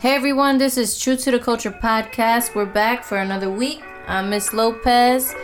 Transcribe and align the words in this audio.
Hey 0.00 0.14
everyone, 0.14 0.56
this 0.56 0.78
is 0.78 0.98
True 0.98 1.14
to 1.14 1.30
the 1.30 1.38
Culture 1.38 1.70
podcast. 1.70 2.54
We're 2.54 2.64
back 2.64 3.04
for 3.04 3.18
another 3.18 3.50
week. 3.50 3.82
I'm 4.08 4.30
Miss 4.30 4.54
Lopez, 4.54 5.34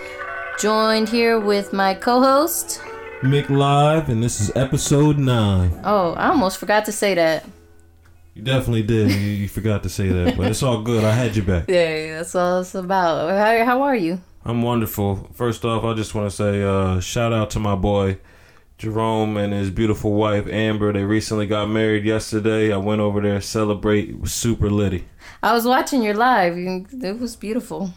joined 0.59 1.11
here 1.11 1.39
with 1.39 1.75
my 1.75 1.93
co-host. 1.93 2.81
Mik 3.23 3.51
Live, 3.51 4.09
and 4.09 4.23
this 4.23 4.41
is 4.41 4.51
episode 4.57 5.19
nine. 5.19 5.79
Oh, 5.85 6.15
I 6.15 6.29
almost 6.29 6.57
forgot 6.57 6.87
to 6.87 6.93
say 6.93 7.15
that. 7.17 7.45
You 8.33 8.41
definitely 8.41 8.85
did. 8.85 9.11
You, 9.11 9.19
you 9.19 9.47
forgot 9.47 9.83
to 9.83 9.91
say 9.91 10.09
that, 10.09 10.39
but 10.39 10.51
it's 10.51 10.63
all 10.63 10.81
good. 10.81 11.05
I 11.05 11.11
had 11.13 11.37
you 11.37 11.43
back. 11.43 11.67
Yeah, 11.69 12.17
that's 12.17 12.35
all 12.35 12.61
it's 12.61 12.75
about. 12.75 13.29
How, 13.33 13.63
how 13.63 13.83
are 13.83 13.95
you? 13.95 14.23
I'm 14.43 14.63
wonderful. 14.63 15.29
First 15.35 15.67
off, 15.67 15.85
I 15.85 15.93
just 15.93 16.15
want 16.15 16.31
to 16.31 16.35
say 16.35 16.63
uh, 16.63 16.99
shout 17.01 17.35
out 17.35 17.51
to 17.51 17.61
my 17.61 17.75
boy 17.75 18.21
Jerome 18.79 19.37
and 19.39 19.53
his 19.53 19.71
beautiful 19.71 20.13
wife 20.13 20.47
Amber. 20.49 20.93
They 20.93 21.05
recently 21.05 21.47
got 21.47 21.69
married 21.71 22.05
yesterday. 22.05 22.73
I 22.73 22.77
went 22.77 23.01
over 23.01 23.21
there 23.21 23.35
to 23.35 23.41
celebrate. 23.41 24.11
It 24.11 24.21
was 24.21 24.33
super 24.33 24.69
litty. 24.69 25.07
I 25.43 25.55
was 25.55 25.65
watching 25.65 26.03
your 26.03 26.15
live. 26.15 26.57
It 26.59 27.19
was 27.19 27.37
beautiful. 27.37 27.95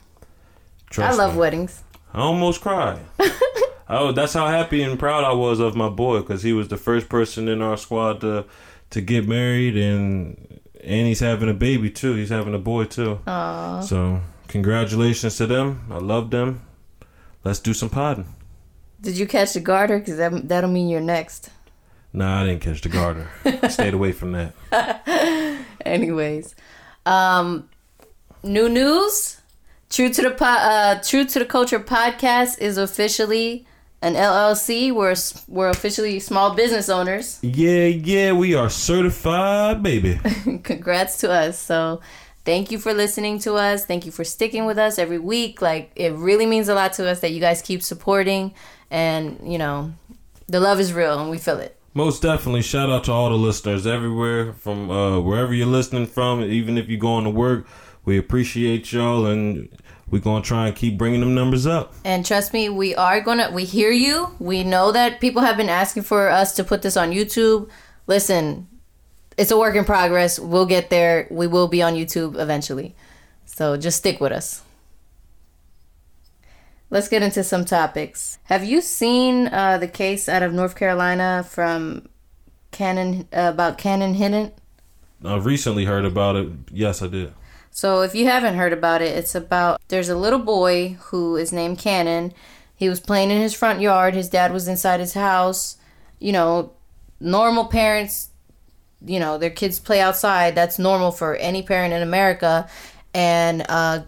Trust 0.89 1.19
I 1.19 1.23
love 1.23 1.33
me. 1.33 1.39
weddings. 1.39 1.83
I 2.13 2.21
almost 2.21 2.61
cried. 2.61 2.99
oh, 3.89 4.11
that's 4.13 4.33
how 4.33 4.47
happy 4.47 4.81
and 4.81 4.97
proud 4.97 5.23
I 5.23 5.33
was 5.33 5.59
of 5.59 5.75
my 5.75 5.89
boy 5.89 6.19
because 6.19 6.43
he 6.43 6.53
was 6.53 6.69
the 6.69 6.77
first 6.77 7.09
person 7.09 7.47
in 7.47 7.61
our 7.61 7.77
squad 7.77 8.21
to 8.21 8.45
to 8.91 9.01
get 9.01 9.27
married 9.27 9.77
and 9.77 10.59
and 10.83 11.07
he's 11.07 11.19
having 11.19 11.49
a 11.49 11.53
baby 11.53 11.89
too. 11.91 12.15
He's 12.15 12.29
having 12.29 12.55
a 12.55 12.59
boy 12.59 12.85
too. 12.85 13.19
Aww. 13.27 13.83
So 13.83 14.21
congratulations 14.47 15.35
to 15.37 15.45
them. 15.45 15.85
I 15.91 15.97
love 15.97 16.31
them. 16.31 16.61
Let's 17.43 17.59
do 17.59 17.73
some 17.73 17.89
podding. 17.89 18.33
Did 19.01 19.17
you 19.17 19.27
catch 19.27 19.53
the 19.53 19.59
garter? 19.59 19.99
Because 19.99 20.17
that, 20.17 20.47
that'll 20.47 20.69
mean 20.69 20.89
you're 20.89 21.01
next. 21.01 21.49
Nah, 22.11 22.41
I 22.41 22.45
didn't 22.47 22.61
catch 22.61 22.81
the 22.81 22.89
garter. 22.89 23.29
Stayed 23.69 23.93
away 23.93 24.11
from 24.11 24.31
that. 24.33 25.63
Anyways, 25.85 26.55
um, 27.05 27.69
new 28.43 28.67
news. 28.67 29.41
True 29.89 30.09
to 30.09 30.21
the 30.21 30.31
po- 30.31 30.45
uh, 30.45 31.01
True 31.01 31.25
to 31.25 31.39
the 31.39 31.45
Culture 31.45 31.79
podcast 31.79 32.59
is 32.59 32.77
officially 32.77 33.65
an 34.01 34.13
LLC. 34.13 34.93
We're 34.93 35.15
we're 35.47 35.69
officially 35.69 36.19
small 36.19 36.53
business 36.53 36.89
owners. 36.89 37.39
Yeah, 37.41 37.85
yeah, 37.85 38.31
we 38.33 38.53
are 38.53 38.69
certified, 38.69 39.81
baby. 39.81 40.19
Congrats 40.63 41.17
to 41.19 41.31
us. 41.31 41.57
So, 41.59 42.01
thank 42.45 42.71
you 42.71 42.77
for 42.77 42.93
listening 42.93 43.39
to 43.39 43.55
us. 43.55 43.85
Thank 43.85 44.05
you 44.05 44.11
for 44.11 44.23
sticking 44.23 44.65
with 44.65 44.77
us 44.77 44.99
every 44.99 45.19
week. 45.19 45.61
Like 45.61 45.91
it 45.95 46.13
really 46.13 46.45
means 46.45 46.69
a 46.69 46.75
lot 46.75 46.93
to 46.93 47.07
us 47.09 47.19
that 47.21 47.31
you 47.31 47.39
guys 47.39 47.61
keep 47.61 47.81
supporting, 47.81 48.53
and 48.91 49.39
you 49.43 49.57
know, 49.57 49.93
the 50.47 50.59
love 50.59 50.79
is 50.79 50.93
real 50.93 51.19
and 51.19 51.29
we 51.29 51.37
feel 51.37 51.59
it. 51.59 51.75
Most 51.93 52.21
definitely, 52.21 52.61
shout 52.61 52.89
out 52.89 53.03
to 53.05 53.11
all 53.11 53.29
the 53.29 53.35
listeners 53.35 53.87
everywhere 53.87 54.53
from 54.53 54.91
uh, 54.91 55.19
wherever 55.19 55.53
you're 55.53 55.67
listening 55.67 56.05
from. 56.05 56.43
Even 56.43 56.77
if 56.77 56.87
you're 56.87 56.99
going 56.99 57.23
to 57.23 57.29
work, 57.29 57.67
we 58.05 58.17
appreciate 58.17 58.93
y'all, 58.93 59.25
and 59.25 59.69
we're 60.09 60.19
gonna 60.19 60.43
try 60.43 60.67
and 60.67 60.75
keep 60.75 60.97
bringing 60.97 61.19
them 61.19 61.35
numbers 61.35 61.65
up. 61.65 61.93
And 62.05 62.25
trust 62.25 62.53
me, 62.53 62.69
we 62.69 62.95
are 62.95 63.21
gonna. 63.21 63.51
We 63.51 63.65
hear 63.65 63.91
you. 63.91 64.35
We 64.39 64.63
know 64.63 64.91
that 64.91 65.19
people 65.19 65.41
have 65.41 65.57
been 65.57 65.69
asking 65.69 66.03
for 66.03 66.29
us 66.29 66.55
to 66.55 66.63
put 66.63 66.81
this 66.81 66.95
on 66.95 67.11
YouTube. 67.11 67.69
Listen, 68.07 68.67
it's 69.37 69.51
a 69.51 69.57
work 69.57 69.75
in 69.75 69.85
progress. 69.85 70.39
We'll 70.39 70.65
get 70.65 70.89
there. 70.89 71.27
We 71.29 71.47
will 71.47 71.67
be 71.67 71.81
on 71.81 71.93
YouTube 71.93 72.39
eventually. 72.39 72.95
So 73.45 73.77
just 73.77 73.97
stick 73.97 74.19
with 74.19 74.31
us. 74.31 74.63
Let's 76.91 77.07
get 77.07 77.21
into 77.21 77.43
some 77.43 77.65
topics. 77.65 78.39
Have 78.45 78.63
you 78.63 78.81
seen 78.81 79.47
uh, 79.47 79.77
the 79.77 79.87
case 79.87 80.27
out 80.27 80.41
of 80.41 80.53
North 80.53 80.75
Carolina 80.75 81.45
from 81.47 82.09
Cannon 82.71 83.27
uh, 83.31 83.51
about 83.53 83.77
Cannon 83.77 84.15
Hinnant? 84.15 84.53
I've 85.23 85.45
recently 85.45 85.85
heard 85.85 86.05
about 86.05 86.35
it. 86.35 86.49
Yes, 86.71 87.01
I 87.01 87.07
did. 87.07 87.33
So 87.69 88.01
if 88.01 88.15
you 88.15 88.25
haven't 88.25 88.55
heard 88.55 88.73
about 88.73 89.01
it, 89.01 89.15
it's 89.15 89.35
about 89.35 89.79
there's 89.89 90.09
a 90.09 90.17
little 90.17 90.39
boy 90.39 90.97
who 90.99 91.35
is 91.35 91.53
named 91.53 91.77
Cannon. 91.77 92.33
He 92.75 92.89
was 92.89 92.99
playing 92.99 93.29
in 93.29 93.41
his 93.41 93.53
front 93.53 93.81
yard. 93.81 94.15
His 94.15 94.29
dad 94.29 94.51
was 94.51 94.67
inside 94.67 94.99
his 94.99 95.13
house. 95.13 95.77
You 96.17 96.31
know, 96.31 96.73
normal 97.19 97.65
parents, 97.65 98.29
you 99.05 99.19
know, 99.19 99.37
their 99.37 99.49
kids 99.49 99.79
play 99.79 100.01
outside. 100.01 100.55
That's 100.55 100.79
normal 100.79 101.11
for 101.11 101.35
any 101.35 101.61
parent 101.61 101.93
in 101.93 102.01
America. 102.01 102.67
And 103.13 103.61
a 103.61 104.07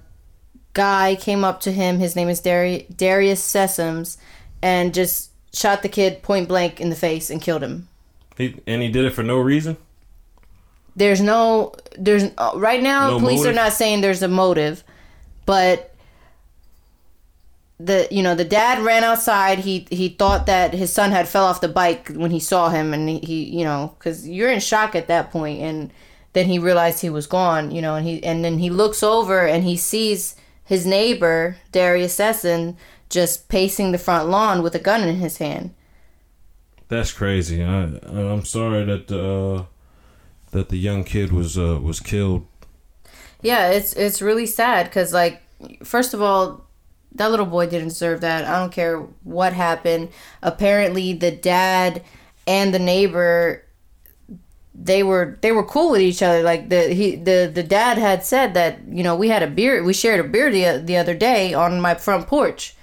guy 0.73 1.15
came 1.15 1.43
up 1.43 1.59
to 1.61 1.71
him. 1.71 1.99
His 1.99 2.15
name 2.15 2.29
is 2.29 2.39
Dari- 2.41 2.85
Darius 2.95 3.41
Sessoms, 3.41 4.17
and 4.61 4.93
just 4.93 5.31
shot 5.53 5.81
the 5.81 5.89
kid 5.89 6.21
point 6.23 6.47
blank 6.47 6.79
in 6.79 6.89
the 6.89 6.95
face 6.95 7.29
and 7.29 7.41
killed 7.41 7.63
him. 7.63 7.87
He 8.37 8.59
and 8.65 8.81
he 8.81 8.89
did 8.89 9.05
it 9.05 9.13
for 9.13 9.23
no 9.23 9.37
reason. 9.37 9.77
there's 10.95 11.21
no 11.21 11.73
there's 11.97 12.23
uh, 12.37 12.51
right 12.55 12.81
now 12.83 13.11
No 13.11 13.19
police 13.19 13.39
motive? 13.39 13.51
are 13.53 13.55
not 13.55 13.73
saying 13.73 14.01
there's 14.01 14.21
a 14.23 14.27
motive 14.27 14.83
but 15.45 15.93
the 17.79 18.07
you 18.11 18.21
know 18.21 18.35
the 18.35 18.45
dad 18.45 18.79
ran 18.83 19.03
outside 19.03 19.59
he 19.59 19.87
he 19.89 20.09
thought 20.09 20.45
that 20.45 20.73
his 20.73 20.91
son 20.93 21.11
had 21.11 21.27
fell 21.27 21.45
off 21.45 21.61
the 21.61 21.67
bike 21.67 22.09
when 22.15 22.29
he 22.31 22.39
saw 22.39 22.69
him 22.69 22.93
and 22.93 23.09
he, 23.09 23.19
he 23.19 23.43
you 23.57 23.63
know 23.63 23.95
because 23.97 24.27
you're 24.27 24.51
in 24.51 24.59
shock 24.59 24.95
at 24.95 25.07
that 25.07 25.31
point 25.31 25.59
and 25.61 25.91
then 26.33 26.45
he 26.45 26.59
realized 26.59 27.01
he 27.01 27.09
was 27.09 27.25
gone 27.25 27.71
you 27.71 27.81
know 27.81 27.95
and 27.95 28.05
he 28.05 28.23
and 28.23 28.43
then 28.45 28.59
he 28.59 28.69
looks 28.69 29.01
over 29.01 29.47
and 29.47 29.63
he 29.63 29.75
sees 29.75 30.35
his 30.63 30.85
neighbor 30.85 31.57
Darius 31.71 32.17
Sessoms 32.17 32.75
just 33.09 33.49
pacing 33.49 33.91
the 33.91 33.97
front 33.97 34.29
lawn 34.29 34.63
with 34.63 34.75
a 34.75 34.79
gun 34.79 35.07
in 35.07 35.15
his 35.17 35.37
hand 35.37 35.73
That's 36.87 37.13
crazy. 37.13 37.63
I 37.63 37.99
I'm 38.05 38.45
sorry 38.45 38.83
that 38.85 39.11
uh, 39.11 39.65
that 40.51 40.69
the 40.69 40.77
young 40.77 41.03
kid 41.03 41.31
was 41.31 41.57
uh, 41.57 41.79
was 41.81 41.99
killed. 41.99 42.45
Yeah, 43.41 43.69
it's 43.69 43.93
it's 43.93 44.21
really 44.21 44.45
sad 44.45 44.85
because 44.85 45.13
like 45.13 45.41
first 45.83 46.13
of 46.13 46.21
all, 46.21 46.65
that 47.13 47.31
little 47.31 47.45
boy 47.45 47.67
didn't 47.67 47.89
deserve 47.89 48.21
that. 48.21 48.45
I 48.45 48.59
don't 48.59 48.71
care 48.71 48.99
what 49.23 49.53
happened. 49.53 50.09
Apparently, 50.41 51.13
the 51.13 51.31
dad 51.31 52.03
and 52.47 52.73
the 52.73 52.79
neighbor 52.79 53.63
they 54.73 55.03
were 55.03 55.37
they 55.41 55.51
were 55.51 55.63
cool 55.63 55.91
with 55.91 56.01
each 56.01 56.23
other. 56.23 56.43
Like 56.43 56.69
the 56.69 56.93
he 56.93 57.15
the 57.15 57.51
the 57.53 57.63
dad 57.63 57.97
had 57.97 58.23
said 58.23 58.53
that 58.53 58.79
you 58.87 59.03
know 59.03 59.15
we 59.15 59.29
had 59.29 59.43
a 59.43 59.47
beer 59.47 59.83
we 59.83 59.93
shared 59.93 60.23
a 60.23 60.27
beer 60.27 60.49
the 60.51 60.81
the 60.83 60.97
other 60.97 61.13
day 61.13 61.53
on 61.53 61.81
my 61.81 61.95
front 61.95 62.27
porch. 62.27 62.75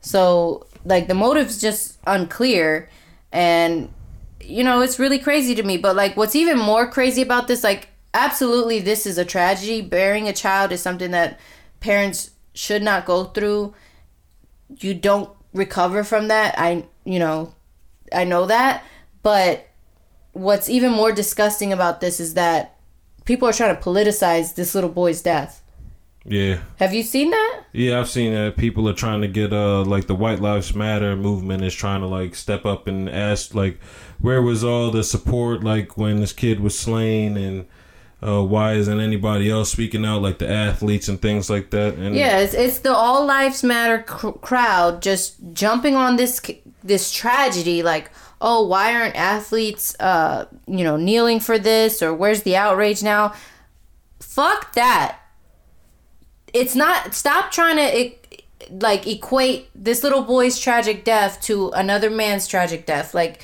So 0.00 0.66
like 0.84 1.06
the 1.06 1.14
motive's 1.14 1.60
just 1.60 1.98
unclear, 2.06 2.88
and 3.30 3.92
you 4.40 4.64
know 4.64 4.80
it's 4.80 4.98
really 4.98 5.18
crazy 5.18 5.54
to 5.54 5.62
me. 5.62 5.76
But 5.76 5.94
like 5.94 6.16
what's 6.16 6.34
even 6.34 6.58
more 6.58 6.88
crazy 6.88 7.22
about 7.22 7.46
this, 7.46 7.62
like 7.62 7.88
absolutely 8.12 8.80
this 8.80 9.06
is 9.06 9.16
a 9.16 9.24
tragedy. 9.24 9.80
Bearing 9.80 10.28
a 10.28 10.32
child 10.32 10.72
is 10.72 10.82
something 10.82 11.12
that 11.12 11.38
parents 11.78 12.30
should 12.54 12.82
not 12.82 13.06
go 13.06 13.24
through. 13.24 13.74
You 14.78 14.94
don't 14.94 15.30
recover 15.54 16.02
from 16.02 16.28
that. 16.28 16.58
I 16.58 16.84
you 17.04 17.20
know 17.20 17.54
I 18.12 18.24
know 18.24 18.46
that, 18.46 18.84
but 19.22 19.68
what's 20.32 20.68
even 20.68 20.92
more 20.92 21.12
disgusting 21.12 21.72
about 21.72 22.00
this 22.00 22.20
is 22.20 22.34
that 22.34 22.76
people 23.24 23.48
are 23.48 23.52
trying 23.52 23.74
to 23.76 23.80
politicize 23.82 24.54
this 24.54 24.74
little 24.74 24.90
boy's 24.90 25.22
death. 25.22 25.62
Yeah, 26.24 26.60
Have 26.78 26.94
you 26.94 27.02
seen 27.02 27.30
that? 27.30 27.62
yeah. 27.72 27.98
I've 27.98 28.08
seen 28.08 28.32
that 28.32 28.56
people 28.56 28.88
are 28.88 28.94
trying 28.94 29.22
to 29.22 29.28
get 29.28 29.52
uh 29.52 29.82
like 29.82 30.06
the 30.06 30.14
White 30.14 30.38
Lives 30.38 30.72
Matter 30.72 31.16
movement 31.16 31.64
is 31.64 31.74
trying 31.74 32.00
to 32.00 32.06
like 32.06 32.36
step 32.36 32.64
up 32.64 32.86
and 32.86 33.10
ask 33.10 33.54
like 33.56 33.80
where 34.20 34.40
was 34.40 34.62
all 34.62 34.92
the 34.92 35.02
support 35.02 35.64
like 35.64 35.96
when 35.96 36.20
this 36.20 36.32
kid 36.32 36.60
was 36.60 36.78
slain 36.78 37.36
and. 37.36 37.66
Uh, 38.24 38.40
why 38.40 38.74
isn't 38.74 39.00
anybody 39.00 39.50
else 39.50 39.72
speaking 39.72 40.06
out 40.06 40.22
like 40.22 40.38
the 40.38 40.48
athletes 40.48 41.08
and 41.08 41.20
things 41.20 41.50
like 41.50 41.70
that? 41.70 41.94
And 41.94 42.14
Yeah, 42.14 42.38
it's, 42.38 42.54
it's 42.54 42.78
the 42.78 42.94
all 42.94 43.26
lives 43.26 43.64
matter 43.64 44.04
cr- 44.04 44.28
crowd 44.30 45.02
just 45.02 45.34
jumping 45.52 45.96
on 45.96 46.14
this 46.14 46.40
this 46.84 47.10
tragedy 47.10 47.82
like, 47.82 48.12
"Oh, 48.42 48.66
why 48.66 48.94
aren't 48.94 49.16
athletes 49.16 49.96
uh, 50.00 50.46
you 50.66 50.84
know, 50.84 50.96
kneeling 50.96 51.40
for 51.40 51.58
this 51.58 52.02
or 52.02 52.12
where's 52.12 52.42
the 52.42 52.56
outrage 52.56 53.02
now?" 53.02 53.34
Fuck 54.20 54.74
that. 54.74 55.18
It's 56.52 56.74
not 56.74 57.14
stop 57.14 57.50
trying 57.50 57.76
to 57.76 58.12
like 58.70 59.06
equate 59.06 59.70
this 59.74 60.02
little 60.02 60.22
boy's 60.22 60.58
tragic 60.58 61.04
death 61.04 61.40
to 61.42 61.70
another 61.70 62.10
man's 62.10 62.46
tragic 62.46 62.86
death. 62.86 63.14
Like 63.14 63.42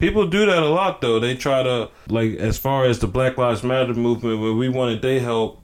People 0.00 0.26
do 0.26 0.46
that 0.46 0.62
a 0.62 0.68
lot 0.68 1.02
though. 1.02 1.20
They 1.20 1.36
try 1.36 1.62
to 1.62 1.90
like 2.08 2.36
as 2.36 2.56
far 2.56 2.86
as 2.86 2.98
the 2.98 3.06
Black 3.06 3.36
Lives 3.36 3.62
Matter 3.62 3.92
movement 3.92 4.40
where 4.40 4.54
we 4.54 4.68
wanted 4.68 5.02
their 5.02 5.20
help, 5.20 5.62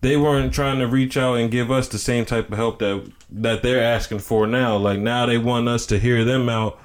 they 0.00 0.16
weren't 0.16 0.52
trying 0.52 0.80
to 0.80 0.88
reach 0.88 1.16
out 1.16 1.34
and 1.34 1.48
give 1.48 1.70
us 1.70 1.86
the 1.86 1.98
same 1.98 2.24
type 2.24 2.50
of 2.50 2.58
help 2.58 2.80
that 2.80 3.08
that 3.30 3.62
they're 3.62 3.82
asking 3.82 4.18
for 4.18 4.48
now. 4.48 4.76
Like 4.76 4.98
now 4.98 5.26
they 5.26 5.38
want 5.38 5.68
us 5.68 5.86
to 5.86 5.98
hear 6.00 6.24
them 6.24 6.48
out. 6.48 6.76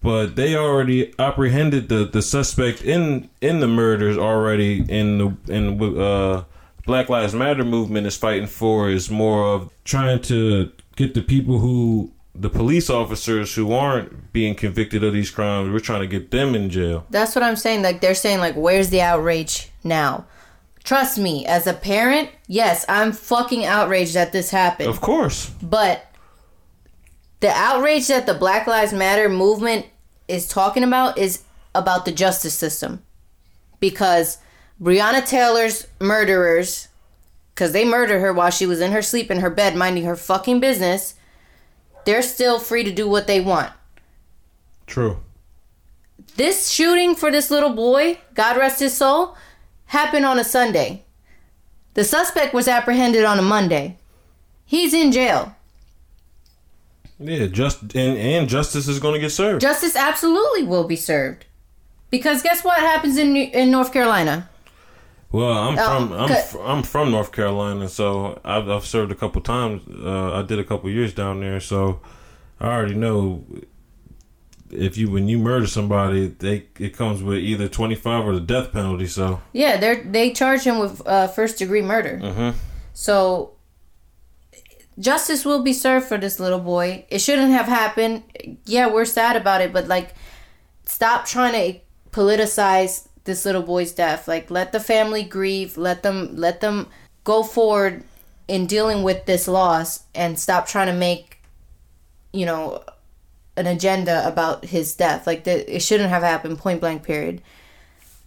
But 0.00 0.36
they 0.36 0.54
already 0.54 1.12
apprehended 1.18 1.88
the, 1.88 2.04
the 2.04 2.22
suspect 2.22 2.82
in 2.82 3.28
in 3.40 3.60
the 3.60 3.66
murders 3.66 4.16
already 4.16 4.84
in 4.88 5.18
the 5.18 5.52
in 5.52 6.00
uh 6.00 6.44
Black 6.86 7.08
Lives 7.08 7.34
Matter 7.34 7.64
movement 7.64 8.06
is 8.06 8.16
fighting 8.16 8.46
for 8.46 8.88
is 8.88 9.10
more 9.10 9.44
of 9.44 9.70
trying 9.84 10.22
to 10.22 10.72
get 10.96 11.14
the 11.14 11.22
people 11.22 11.58
who 11.58 12.12
the 12.34 12.48
police 12.48 12.88
officers 12.88 13.54
who 13.54 13.72
aren't 13.72 14.32
being 14.32 14.54
convicted 14.54 15.02
of 15.02 15.12
these 15.12 15.30
crimes, 15.30 15.72
we're 15.72 15.80
trying 15.80 16.00
to 16.00 16.06
get 16.06 16.30
them 16.30 16.54
in 16.54 16.70
jail. 16.70 17.04
That's 17.10 17.34
what 17.34 17.42
I'm 17.42 17.56
saying. 17.56 17.82
Like 17.82 18.00
they're 18.00 18.14
saying, 18.14 18.38
like, 18.38 18.54
where's 18.54 18.90
the 18.90 19.00
outrage 19.00 19.70
now? 19.82 20.24
Trust 20.84 21.18
me, 21.18 21.44
as 21.44 21.66
a 21.66 21.74
parent, 21.74 22.30
yes, 22.46 22.86
I'm 22.88 23.12
fucking 23.12 23.64
outraged 23.64 24.14
that 24.14 24.32
this 24.32 24.50
happened. 24.50 24.88
Of 24.88 25.00
course. 25.00 25.50
But 25.62 26.06
the 27.40 27.50
outrage 27.50 28.08
that 28.08 28.26
the 28.26 28.34
Black 28.34 28.66
Lives 28.66 28.92
Matter 28.92 29.28
movement 29.28 29.86
is 30.26 30.48
talking 30.48 30.82
about 30.82 31.18
is 31.18 31.44
about 31.74 32.04
the 32.04 32.12
justice 32.12 32.54
system. 32.54 33.02
Because 33.80 34.38
Breonna 34.80 35.26
Taylor's 35.26 35.86
murderers, 36.00 36.88
because 37.54 37.72
they 37.72 37.84
murdered 37.84 38.20
her 38.20 38.32
while 38.32 38.50
she 38.50 38.66
was 38.66 38.80
in 38.80 38.92
her 38.92 39.02
sleep 39.02 39.30
in 39.30 39.40
her 39.40 39.50
bed 39.50 39.76
minding 39.76 40.04
her 40.04 40.16
fucking 40.16 40.60
business, 40.60 41.14
they're 42.04 42.22
still 42.22 42.58
free 42.58 42.84
to 42.84 42.92
do 42.92 43.08
what 43.08 43.26
they 43.26 43.40
want. 43.40 43.72
True. 44.86 45.18
This 46.36 46.68
shooting 46.68 47.14
for 47.14 47.30
this 47.30 47.50
little 47.50 47.74
boy, 47.74 48.18
God 48.34 48.56
rest 48.56 48.80
his 48.80 48.96
soul, 48.96 49.36
happened 49.86 50.24
on 50.24 50.38
a 50.38 50.44
Sunday. 50.44 51.04
The 51.94 52.04
suspect 52.04 52.54
was 52.54 52.68
apprehended 52.68 53.24
on 53.24 53.38
a 53.38 53.42
Monday. 53.42 53.98
He's 54.64 54.94
in 54.94 55.10
jail. 55.10 55.56
Yeah, 57.20 57.46
just 57.46 57.82
and, 57.82 58.16
and 58.18 58.48
justice 58.48 58.86
is 58.88 58.98
going 59.00 59.14
to 59.14 59.20
get 59.20 59.30
served. 59.30 59.60
Justice 59.60 59.96
absolutely 59.96 60.62
will 60.62 60.84
be 60.84 60.96
served. 60.96 61.46
Because 62.10 62.42
guess 62.42 62.64
what 62.64 62.78
happens 62.80 63.16
in 63.18 63.36
in 63.36 63.70
North 63.70 63.92
Carolina? 63.92 64.48
Well, 65.30 65.52
I'm 65.52 65.78
Oh, 65.78 65.84
from 65.84 66.12
I'm 66.12 66.66
I'm 66.78 66.82
from 66.82 67.10
North 67.10 67.32
Carolina, 67.32 67.88
so 67.88 68.40
I've, 68.44 68.68
I've 68.68 68.86
served 68.86 69.12
a 69.12 69.14
couple 69.14 69.42
times. 69.42 69.82
Uh, 69.88 70.32
I 70.38 70.42
did 70.42 70.58
a 70.58 70.64
couple 70.64 70.88
years 70.90 71.12
down 71.12 71.40
there, 71.40 71.60
so 71.60 72.00
I 72.60 72.68
already 72.68 72.94
know 72.94 73.44
if 74.70 74.96
you 74.96 75.10
when 75.10 75.28
you 75.28 75.38
murder 75.38 75.66
somebody, 75.66 76.28
they 76.28 76.66
it 76.78 76.96
comes 76.96 77.22
with 77.22 77.38
either 77.38 77.68
25 77.68 78.24
or 78.26 78.34
the 78.34 78.40
death 78.40 78.72
penalty. 78.72 79.06
So 79.06 79.40
Yeah, 79.52 79.76
they 79.76 80.00
they 80.02 80.30
charge 80.32 80.62
him 80.62 80.78
with 80.78 81.06
uh, 81.06 81.26
first 81.28 81.58
degree 81.58 81.82
murder. 81.82 82.18
Mhm. 82.22 82.54
So 82.94 83.52
justice 84.98 85.44
will 85.44 85.62
be 85.62 85.72
served 85.72 86.06
for 86.06 86.18
this 86.18 86.40
little 86.40 86.58
boy. 86.60 87.04
It 87.10 87.20
shouldn't 87.20 87.52
have 87.52 87.66
happened. 87.66 88.22
Yeah, 88.64 88.88
we're 88.88 89.04
sad 89.04 89.36
about 89.36 89.60
it, 89.60 89.72
but 89.72 89.88
like, 89.88 90.14
stop 90.84 91.26
trying 91.26 91.52
to 91.52 91.80
politicize 92.10 93.08
this 93.24 93.44
little 93.44 93.62
boy's 93.62 93.92
death. 93.92 94.26
Like, 94.26 94.50
let 94.50 94.72
the 94.72 94.80
family 94.80 95.22
grieve. 95.22 95.76
Let 95.76 96.02
them 96.02 96.36
let 96.36 96.60
them 96.60 96.88
go 97.24 97.42
forward 97.42 98.02
in 98.48 98.66
dealing 98.66 99.02
with 99.02 99.26
this 99.26 99.46
loss, 99.46 100.04
and 100.14 100.38
stop 100.38 100.66
trying 100.66 100.86
to 100.86 100.94
make, 100.94 101.42
you 102.32 102.46
know, 102.46 102.82
an 103.56 103.66
agenda 103.66 104.26
about 104.26 104.64
his 104.64 104.94
death. 104.94 105.26
Like, 105.26 105.44
the, 105.44 105.76
it 105.76 105.80
shouldn't 105.82 106.08
have 106.08 106.22
happened. 106.22 106.58
Point 106.58 106.80
blank. 106.80 107.02
Period. 107.02 107.42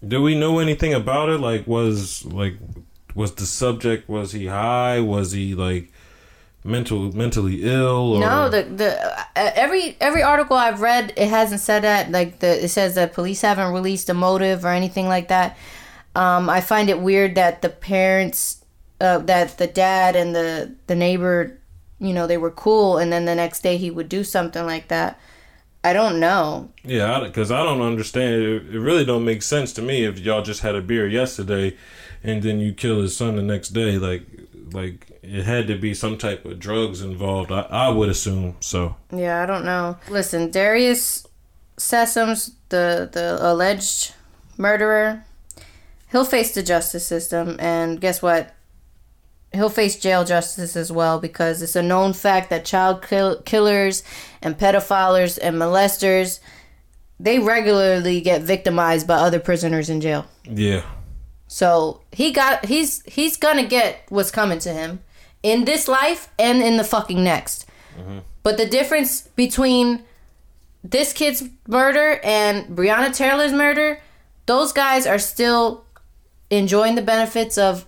do 0.07 0.21
we 0.21 0.35
know 0.35 0.59
anything 0.59 0.93
about 0.93 1.29
it? 1.29 1.39
Like 1.39 1.65
was 1.67 2.23
like 2.25 2.57
was 3.15 3.33
the 3.35 3.45
subject 3.45 4.07
was 4.07 4.31
he 4.31 4.45
high? 4.47 4.99
Was 4.99 5.31
he 5.31 5.55
like 5.55 5.91
mental 6.63 7.11
mentally 7.15 7.63
ill? 7.63 8.15
Or, 8.15 8.19
No, 8.19 8.49
the 8.49 8.63
the 8.63 9.19
uh, 9.19 9.23
every 9.35 9.97
every 9.99 10.21
article 10.21 10.55
I've 10.55 10.81
read, 10.81 11.13
it 11.17 11.29
hasn't 11.29 11.61
said 11.61 11.83
that. 11.83 12.11
Like 12.11 12.39
the 12.39 12.63
it 12.63 12.69
says 12.69 12.95
that 12.95 13.13
police 13.13 13.41
haven't 13.41 13.73
released 13.73 14.09
a 14.09 14.13
motive 14.13 14.65
or 14.65 14.69
anything 14.69 15.07
like 15.07 15.27
that. 15.29 15.57
Um, 16.15 16.49
I 16.49 16.61
find 16.61 16.89
it 16.89 16.99
weird 16.99 17.35
that 17.35 17.61
the 17.61 17.69
parents, 17.69 18.63
uh, 18.99 19.19
that 19.19 19.57
the 19.57 19.67
dad 19.67 20.15
and 20.15 20.35
the 20.35 20.75
the 20.87 20.95
neighbor, 20.95 21.57
you 21.99 22.13
know, 22.13 22.27
they 22.27 22.37
were 22.37 22.51
cool, 22.51 22.97
and 22.97 23.11
then 23.11 23.25
the 23.25 23.35
next 23.35 23.61
day 23.61 23.77
he 23.77 23.89
would 23.89 24.09
do 24.09 24.23
something 24.23 24.65
like 24.65 24.87
that. 24.89 25.19
I 25.83 25.93
don't 25.93 26.19
know. 26.19 26.69
Yeah, 26.83 27.21
because 27.21 27.51
I, 27.51 27.63
don't 27.63 27.81
understand. 27.81 28.35
It, 28.35 28.75
it 28.75 28.79
really 28.79 29.03
don't 29.03 29.25
make 29.25 29.41
sense 29.41 29.73
to 29.73 29.81
me 29.81 30.05
if 30.05 30.19
y'all 30.19 30.43
just 30.43 30.61
had 30.61 30.75
a 30.75 30.81
beer 30.81 31.07
yesterday, 31.07 31.75
and 32.23 32.43
then 32.43 32.59
you 32.59 32.71
kill 32.71 33.01
his 33.01 33.17
son 33.17 33.35
the 33.35 33.41
next 33.41 33.69
day. 33.69 33.97
Like, 33.97 34.21
like 34.73 35.19
it 35.21 35.43
had 35.43 35.67
to 35.67 35.77
be 35.77 35.93
some 35.93 36.17
type 36.17 36.45
of 36.45 36.59
drugs 36.59 37.01
involved. 37.01 37.51
I, 37.51 37.61
I 37.69 37.89
would 37.89 38.09
assume 38.09 38.55
so. 38.59 38.95
Yeah, 39.13 39.41
I 39.41 39.45
don't 39.45 39.65
know. 39.65 39.97
Listen, 40.09 40.51
Darius 40.51 41.27
Sessoms, 41.77 42.53
the 42.69 43.09
the 43.11 43.37
alleged 43.41 44.13
murderer, 44.57 45.23
he'll 46.11 46.25
face 46.25 46.53
the 46.53 46.63
justice 46.63 47.05
system, 47.05 47.57
and 47.59 47.99
guess 47.99 48.21
what? 48.21 48.55
He'll 49.53 49.69
face 49.69 49.99
jail 49.99 50.23
justice 50.23 50.77
as 50.77 50.91
well 50.91 51.19
because 51.19 51.61
it's 51.61 51.75
a 51.75 51.83
known 51.83 52.13
fact 52.13 52.49
that 52.51 52.63
child 52.63 53.05
kill- 53.05 53.41
killers 53.41 54.01
and 54.41 54.57
pedophiles 54.57 55.37
and 55.41 55.57
molesters 55.57 56.39
they 57.21 57.37
regularly 57.37 58.19
get 58.19 58.41
victimized 58.41 59.05
by 59.07 59.13
other 59.15 59.39
prisoners 59.39 59.89
in 59.89 60.01
jail. 60.01 60.25
Yeah, 60.43 60.81
So 61.51 61.99
he 62.13 62.31
got 62.31 62.67
he's 62.67 63.03
he's 63.03 63.35
gonna 63.35 63.65
get 63.65 64.05
what's 64.07 64.31
coming 64.31 64.59
to 64.59 64.71
him 64.71 65.01
in 65.43 65.65
this 65.65 65.89
life 65.89 66.29
and 66.39 66.63
in 66.63 66.77
the 66.77 66.83
fucking 66.85 67.21
next. 67.21 67.65
Mm-hmm. 67.99 68.19
But 68.41 68.55
the 68.55 68.65
difference 68.65 69.23
between 69.35 70.03
this 70.81 71.11
kid's 71.11 71.43
murder 71.67 72.21
and 72.23 72.67
Breonna 72.73 73.13
Taylor's 73.13 73.51
murder, 73.51 73.99
those 74.45 74.71
guys 74.71 75.05
are 75.05 75.19
still 75.19 75.83
enjoying 76.49 76.95
the 76.95 77.01
benefits 77.01 77.57
of 77.57 77.85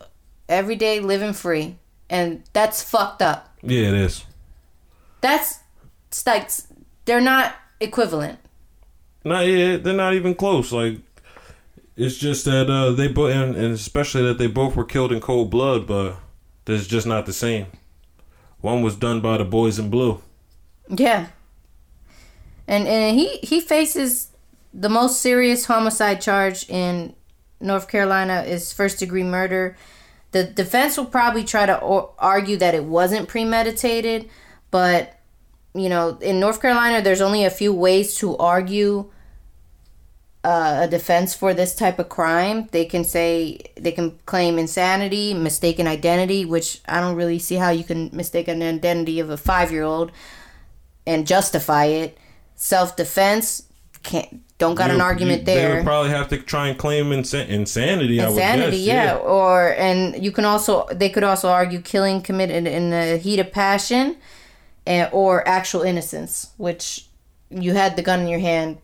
everyday 0.50 1.00
living 1.00 1.31
free, 1.31 1.77
and 2.10 2.44
that's 2.51 2.83
fucked 2.83 3.21
up. 3.21 3.57
yeah, 3.62 3.88
it 3.88 3.94
is. 3.94 4.25
That's 5.21 5.60
like 6.27 6.51
they're 7.06 7.21
not 7.21 7.56
equivalent. 7.80 8.39
Not 9.24 9.48
yeah, 9.48 9.77
they're 9.77 9.94
not 9.94 10.15
even 10.15 10.36
close. 10.36 10.74
Like, 10.74 10.98
it's 11.95 12.17
just 12.17 12.45
that 12.45 12.69
uh, 12.69 12.91
they 12.91 13.07
both, 13.07 13.31
and, 13.31 13.55
and 13.55 13.73
especially 13.73 14.23
that 14.23 14.37
they 14.37 14.47
both 14.47 14.75
were 14.75 14.85
killed 14.85 15.11
in 15.11 15.19
cold 15.21 15.49
blood, 15.49 15.85
but 15.85 16.17
it's 16.65 16.87
just 16.87 17.05
not 17.05 17.25
the 17.25 17.33
same. 17.33 17.67
One 18.61 18.81
was 18.81 18.95
done 18.95 19.21
by 19.21 19.37
the 19.37 19.43
boys 19.43 19.77
in 19.77 19.89
blue. 19.89 20.21
Yeah. 20.87 21.27
And 22.67 22.87
and 22.87 23.17
he 23.17 23.37
he 23.39 23.59
faces 23.59 24.29
the 24.73 24.89
most 24.89 25.21
serious 25.21 25.65
homicide 25.65 26.21
charge 26.21 26.67
in 26.69 27.13
North 27.59 27.87
Carolina 27.87 28.43
is 28.43 28.71
first 28.71 28.99
degree 28.99 29.23
murder. 29.23 29.75
The 30.31 30.45
defense 30.45 30.97
will 30.97 31.05
probably 31.05 31.43
try 31.43 31.65
to 31.65 31.77
argue 32.17 32.57
that 32.57 32.73
it 32.73 32.85
wasn't 32.85 33.27
premeditated, 33.27 34.29
but 34.71 35.19
you 35.75 35.89
know, 35.89 36.17
in 36.21 36.39
North 36.39 36.62
Carolina 36.62 37.01
there's 37.01 37.21
only 37.21 37.43
a 37.43 37.50
few 37.50 37.73
ways 37.73 38.15
to 38.15 38.38
argue 38.38 39.12
uh, 40.43 40.79
a 40.81 40.88
defense 40.88 41.33
for 41.33 41.53
this 41.53 41.73
type 41.75 42.00
of 42.00 42.09
crime. 42.09 42.67
They 42.71 42.85
can 42.85 43.03
say 43.03 43.59
they 43.75 43.91
can 43.93 44.17
claim 44.25 44.59
insanity, 44.59 45.33
mistaken 45.33 45.88
identity, 45.88 46.43
which 46.45 46.81
I 46.88 47.00
don't 47.00 47.15
really 47.15 47.39
see 47.39 47.55
how 47.55 47.69
you 47.69 47.83
can 47.83 48.09
mistake 48.12 48.47
an 48.47 48.62
identity 48.62 49.19
of 49.19 49.29
a 49.29 49.38
5-year-old 49.38 50.12
and 51.05 51.25
justify 51.27 51.85
it. 51.85 52.17
Self 52.55 52.95
defense 52.95 53.63
can't 54.03 54.41
don't 54.57 54.75
got 54.75 54.89
You- 54.89 54.95
an 54.95 55.01
argument 55.01 55.39
you- 55.39 55.45
They 55.45 55.55
there. 55.55 55.75
would 55.75 55.83
probably 55.85 56.12
have 56.12 56.27
to 56.29 56.38
try 56.38 56.67
and 56.67 56.77
claim 56.77 57.09
insa- 57.09 57.47
insanity. 57.47 58.21
I 58.21 58.27
would 58.29 58.33
Insanity, 58.38 58.77
guess. 58.85 58.85
yeah. 58.85 59.15
Or 59.15 59.73
and 59.77 60.23
you 60.23 60.31
can 60.31 60.45
also 60.45 60.88
they 60.91 61.09
could 61.09 61.23
also 61.23 61.50
argue 61.50 61.81
killing 61.81 62.21
committed 62.21 62.67
in 62.67 62.89
the 62.91 63.17
heat 63.17 63.39
of 63.39 63.51
passion, 63.51 64.17
and 64.85 65.09
or 65.13 65.47
actual 65.47 65.81
innocence, 65.81 66.47
which 66.57 67.05
you 67.50 67.73
had 67.73 67.95
the 67.95 68.01
gun 68.01 68.21
in 68.21 68.27
your 68.27 68.39
hand. 68.39 68.77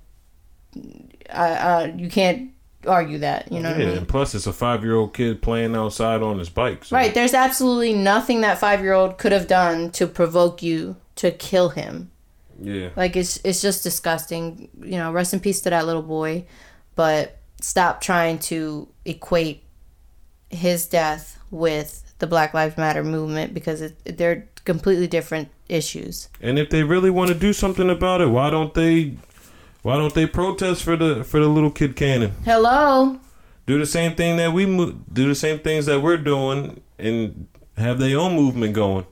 Uh, 1.29 1.31
uh, 1.31 1.91
you 1.95 2.09
can't 2.09 2.51
argue 2.87 3.19
that. 3.19 3.51
You 3.51 3.59
know 3.59 3.69
what 3.69 3.81
I 3.81 3.85
mean? 3.85 3.97
and 3.97 4.07
plus 4.07 4.35
it's 4.35 4.47
a 4.47 4.53
five 4.53 4.83
year 4.83 4.95
old 4.95 5.13
kid 5.13 5.41
playing 5.41 5.75
outside 5.75 6.21
on 6.21 6.39
his 6.39 6.49
bike. 6.49 6.85
So. 6.85 6.95
Right. 6.95 7.13
There's 7.13 7.33
absolutely 7.33 7.93
nothing 7.93 8.41
that 8.41 8.57
five 8.57 8.81
year 8.81 8.93
old 8.93 9.17
could 9.17 9.31
have 9.31 9.47
done 9.47 9.91
to 9.91 10.07
provoke 10.07 10.61
you 10.63 10.95
to 11.15 11.31
kill 11.31 11.69
him. 11.69 12.11
Yeah. 12.61 12.89
Like 12.95 13.15
it's 13.15 13.39
it's 13.43 13.61
just 13.61 13.83
disgusting. 13.83 14.69
You 14.81 14.97
know, 14.97 15.11
rest 15.11 15.33
in 15.33 15.39
peace 15.39 15.61
to 15.61 15.69
that 15.69 15.85
little 15.85 16.01
boy, 16.01 16.45
but 16.95 17.37
stop 17.61 18.01
trying 18.01 18.39
to 18.39 18.87
equate 19.05 19.63
his 20.49 20.87
death 20.87 21.39
with 21.51 22.03
the 22.19 22.27
Black 22.27 22.53
Lives 22.53 22.77
Matter 22.77 23.03
movement 23.03 23.53
because 23.53 23.81
it, 23.81 24.17
they're 24.17 24.47
completely 24.65 25.07
different 25.07 25.49
issues. 25.67 26.29
And 26.41 26.59
if 26.59 26.69
they 26.69 26.83
really 26.83 27.09
want 27.09 27.29
to 27.29 27.35
do 27.35 27.53
something 27.53 27.89
about 27.89 28.21
it, 28.21 28.27
why 28.27 28.49
don't 28.49 28.73
they? 28.73 29.15
Why 29.81 29.95
don't 29.97 30.13
they 30.13 30.25
protest 30.27 30.83
for 30.83 30.95
the 30.97 31.23
for 31.23 31.39
the 31.39 31.47
little 31.47 31.71
kid 31.71 31.95
cannon? 31.95 32.33
Hello. 32.45 33.19
Do 33.65 33.77
the 33.79 33.85
same 33.85 34.15
thing 34.15 34.37
that 34.37 34.51
we 34.51 34.65
mo- 34.65 34.95
do 35.11 35.27
the 35.27 35.35
same 35.35 35.59
things 35.59 35.85
that 35.85 36.01
we're 36.01 36.17
doing 36.17 36.81
and 36.97 37.47
have 37.77 37.99
their 37.99 38.17
own 38.17 38.35
movement 38.35 38.73
going. 38.73 39.05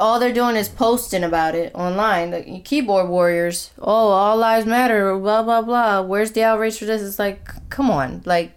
All 0.00 0.18
they're 0.18 0.32
doing 0.32 0.56
is 0.56 0.68
posting 0.68 1.24
about 1.24 1.54
it 1.54 1.72
online. 1.74 2.30
Like 2.30 2.64
keyboard 2.64 3.08
warriors. 3.08 3.70
Oh, 3.78 4.08
all 4.08 4.36
lives 4.36 4.66
matter. 4.66 5.16
Blah 5.16 5.42
blah 5.42 5.62
blah. 5.62 6.00
Where's 6.02 6.32
the 6.32 6.42
outrage 6.42 6.78
for 6.78 6.84
this? 6.86 7.02
It's 7.02 7.18
like, 7.18 7.46
come 7.70 7.90
on. 7.90 8.22
Like, 8.24 8.52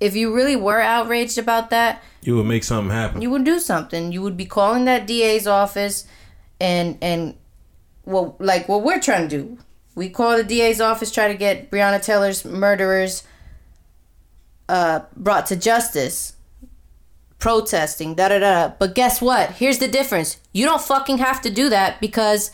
if 0.00 0.16
you 0.16 0.34
really 0.34 0.56
were 0.56 0.80
outraged 0.80 1.38
about 1.38 1.70
that, 1.70 2.02
You 2.22 2.36
would 2.36 2.46
make 2.46 2.64
something 2.64 2.90
happen. 2.94 3.20
you 3.22 3.30
would 3.30 3.44
do 3.44 3.58
something. 3.60 4.12
You 4.12 4.22
would 4.22 4.36
be 4.36 4.46
calling 4.46 4.86
that 4.86 5.06
DA's 5.06 5.46
office 5.46 6.04
and 6.60 6.98
and 7.02 7.34
well 8.04 8.34
like 8.40 8.68
what 8.68 8.82
we're 8.82 9.00
trying 9.00 9.28
to 9.28 9.36
do. 9.38 9.58
We 9.98 10.08
call 10.08 10.36
the 10.36 10.44
DA's 10.44 10.80
office 10.80 11.10
try 11.10 11.26
to 11.28 11.34
get 11.34 11.70
Breonna 11.70 12.00
Taylor's 12.02 12.44
murderers 12.44 13.24
uh 14.68 15.00
brought 15.16 15.46
to 15.46 15.56
justice. 15.56 16.34
protesting, 17.38 18.14
da 18.14 18.28
da 18.28 18.38
da. 18.38 18.72
But 18.78 18.94
guess 18.94 19.20
what? 19.20 19.50
Here's 19.52 19.78
the 19.78 19.88
difference. 19.88 20.38
You 20.52 20.64
don't 20.66 20.80
fucking 20.82 21.18
have 21.18 21.40
to 21.42 21.50
do 21.50 21.68
that 21.70 22.00
because 22.00 22.50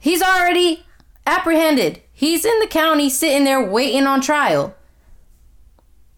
he's 0.00 0.22
already 0.22 0.84
apprehended. 1.26 2.00
He's 2.12 2.44
in 2.44 2.58
the 2.60 2.66
county 2.68 3.08
sitting 3.10 3.44
there 3.44 3.62
waiting 3.62 4.06
on 4.06 4.20
trial. 4.20 4.74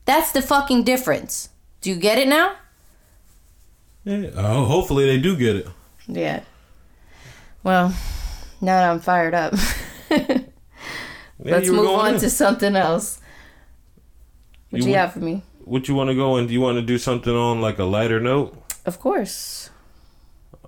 That's 0.05 0.33
the 0.33 0.43
fucking 0.43 0.85
difference. 0.85 1.49
Do 1.81 1.91
you 1.91 1.97
get 1.97 2.19
it 2.19 2.29
now? 2.29 2.57
Yeah. 4.05 4.31
Oh, 4.37 4.65
hopefully 4.65 5.07
they 5.07 5.19
do 5.19 5.37
get 5.37 5.57
it. 5.57 5.67
Yeah. 6.09 6.43
Well, 7.63 7.95
now 8.63 8.79
that 8.81 8.91
I'm 8.91 9.01
fired 9.01 9.35
up, 9.35 9.53
let's 11.39 11.69
move 11.69 11.89
on 11.91 12.15
in. 12.15 12.21
to 12.21 12.31
something 12.31 12.77
else. 12.77 13.21
What 14.71 14.79
You 14.81 14.87
you, 14.87 14.91
would- 14.93 14.97
got 14.97 15.13
for 15.13 15.21
me? 15.21 15.43
What 15.65 15.87
you 15.89 15.95
want 15.95 16.09
to 16.11 16.15
go 16.17 16.37
and 16.37 16.49
do 16.49 16.55
you 16.55 16.61
want 16.61 16.77
to 16.79 16.83
do 16.83 16.99
something 16.99 17.33
on 17.35 17.61
like 17.61 17.79
a 17.79 17.85
lighter 17.85 18.19
note? 18.19 18.57
Of 18.85 18.99
course. 18.99 19.71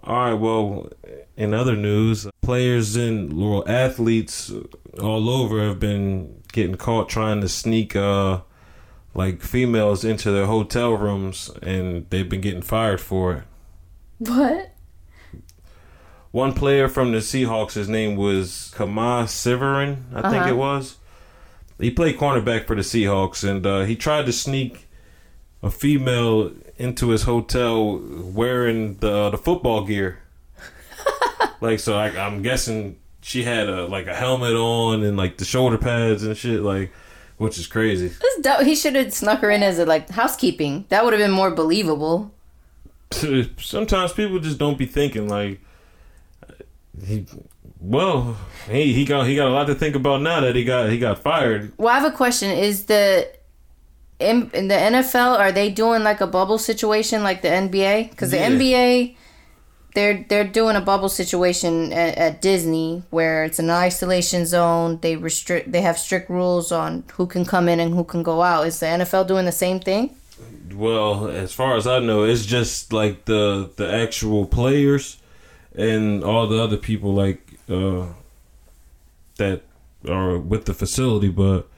All 0.04 0.16
right. 0.16 0.34
Well, 0.34 0.88
in 1.36 1.52
other 1.54 1.74
news, 1.74 2.28
players 2.42 2.94
and 2.94 3.32
well, 3.32 3.64
athletes 3.66 4.52
all 5.00 5.28
over 5.28 5.66
have 5.66 5.80
been 5.80 6.42
getting 6.52 6.76
caught 6.76 7.08
trying 7.08 7.40
to 7.40 7.48
sneak 7.48 7.96
uh 7.96 8.40
like 9.14 9.40
females 9.42 10.04
into 10.04 10.30
their 10.30 10.46
hotel 10.46 10.92
rooms, 10.92 11.50
and 11.62 12.06
they've 12.10 12.28
been 12.28 12.40
getting 12.40 12.62
fired 12.62 13.00
for 13.00 13.32
it. 13.34 13.42
What? 14.18 14.73
One 16.34 16.52
player 16.52 16.88
from 16.88 17.12
the 17.12 17.18
Seahawks, 17.18 17.74
his 17.74 17.88
name 17.88 18.16
was 18.16 18.72
Kemah 18.74 19.28
Siverand, 19.28 19.98
I 20.12 20.22
think 20.22 20.42
Uh-huh. 20.42 20.48
it 20.50 20.56
was. 20.56 20.96
He 21.78 21.92
played 21.92 22.18
cornerback 22.18 22.66
for 22.66 22.74
the 22.74 22.82
Seahawks, 22.82 23.48
and 23.48 23.64
uh, 23.64 23.82
he 23.84 23.94
tried 23.94 24.26
to 24.26 24.32
sneak 24.32 24.88
a 25.62 25.70
female 25.70 26.50
into 26.76 27.10
his 27.10 27.22
hotel 27.22 28.00
wearing 28.02 28.96
the 28.96 29.30
the 29.30 29.38
football 29.38 29.84
gear. 29.84 30.22
like, 31.60 31.78
so 31.78 31.96
I, 31.96 32.06
I'm 32.08 32.42
guessing 32.42 32.96
she 33.22 33.44
had 33.44 33.68
a 33.68 33.86
like 33.86 34.08
a 34.08 34.14
helmet 34.16 34.54
on 34.56 35.04
and 35.04 35.16
like 35.16 35.36
the 35.36 35.44
shoulder 35.44 35.78
pads 35.78 36.24
and 36.24 36.36
shit, 36.36 36.62
like, 36.62 36.90
which 37.36 37.58
is 37.58 37.68
crazy. 37.68 38.10
He 38.64 38.74
should 38.74 38.96
have 38.96 39.14
snuck 39.14 39.38
her 39.38 39.50
in 39.52 39.62
as 39.62 39.78
a 39.78 39.86
like 39.86 40.10
housekeeping. 40.10 40.86
That 40.88 41.04
would 41.04 41.12
have 41.12 41.20
been 41.22 41.30
more 41.30 41.52
believable. 41.52 42.32
Sometimes 43.12 44.12
people 44.12 44.40
just 44.40 44.58
don't 44.58 44.76
be 44.76 44.86
thinking 44.86 45.28
like 45.28 45.60
he. 47.04 47.26
Well, 47.80 48.36
he 48.70 48.92
he 48.94 49.04
got 49.04 49.26
he 49.26 49.36
got 49.36 49.48
a 49.48 49.50
lot 49.50 49.66
to 49.66 49.74
think 49.74 49.94
about 49.94 50.22
now 50.22 50.40
that 50.40 50.56
he 50.56 50.64
got 50.64 50.90
he 50.90 50.98
got 50.98 51.18
fired. 51.22 51.72
Well, 51.76 51.88
I 51.94 51.98
have 52.00 52.12
a 52.12 52.16
question. 52.16 52.50
Is 52.50 52.86
the 52.86 53.28
in, 54.18 54.50
in 54.54 54.68
the 54.68 54.74
NFL 54.74 55.38
are 55.38 55.52
they 55.52 55.70
doing 55.70 56.02
like 56.02 56.20
a 56.20 56.26
bubble 56.26 56.58
situation 56.58 57.22
like 57.22 57.42
the 57.42 57.48
NBA? 57.48 58.10
Because 58.10 58.30
the 58.30 58.38
Yeah. 58.38 58.50
NBA 58.50 59.16
they're 59.94 60.24
they're 60.28 60.44
doing 60.48 60.76
a 60.76 60.80
bubble 60.80 61.08
situation 61.08 61.92
at, 61.92 62.16
at 62.16 62.42
Disney 62.42 63.02
where 63.10 63.44
it's 63.44 63.58
an 63.58 63.70
isolation 63.70 64.46
zone. 64.46 64.98
They 65.02 65.16
restrict 65.16 65.70
they 65.70 65.82
have 65.82 65.98
strict 65.98 66.30
rules 66.30 66.72
on 66.72 67.04
who 67.12 67.26
can 67.26 67.44
come 67.44 67.68
in 67.68 67.80
and 67.80 67.94
who 67.94 68.04
can 68.04 68.22
go 68.22 68.42
out. 68.42 68.66
Is 68.66 68.80
the 68.80 68.86
NFL 68.86 69.26
doing 69.28 69.44
the 69.44 69.52
same 69.52 69.78
thing? 69.78 70.16
Well, 70.74 71.28
as 71.28 71.52
far 71.52 71.76
as 71.76 71.86
I 71.86 72.00
know, 72.00 72.24
it's 72.24 72.46
just 72.46 72.92
like 72.92 73.26
the 73.26 73.70
the 73.76 73.92
actual 73.92 74.46
players 74.46 75.18
and 75.74 76.22
all 76.22 76.46
the 76.46 76.62
other 76.62 76.76
people 76.76 77.12
like 77.14 77.58
uh 77.68 78.06
that 79.36 79.62
are 80.08 80.38
with 80.38 80.66
the 80.66 80.74
facility, 80.74 81.28
but 81.28 81.68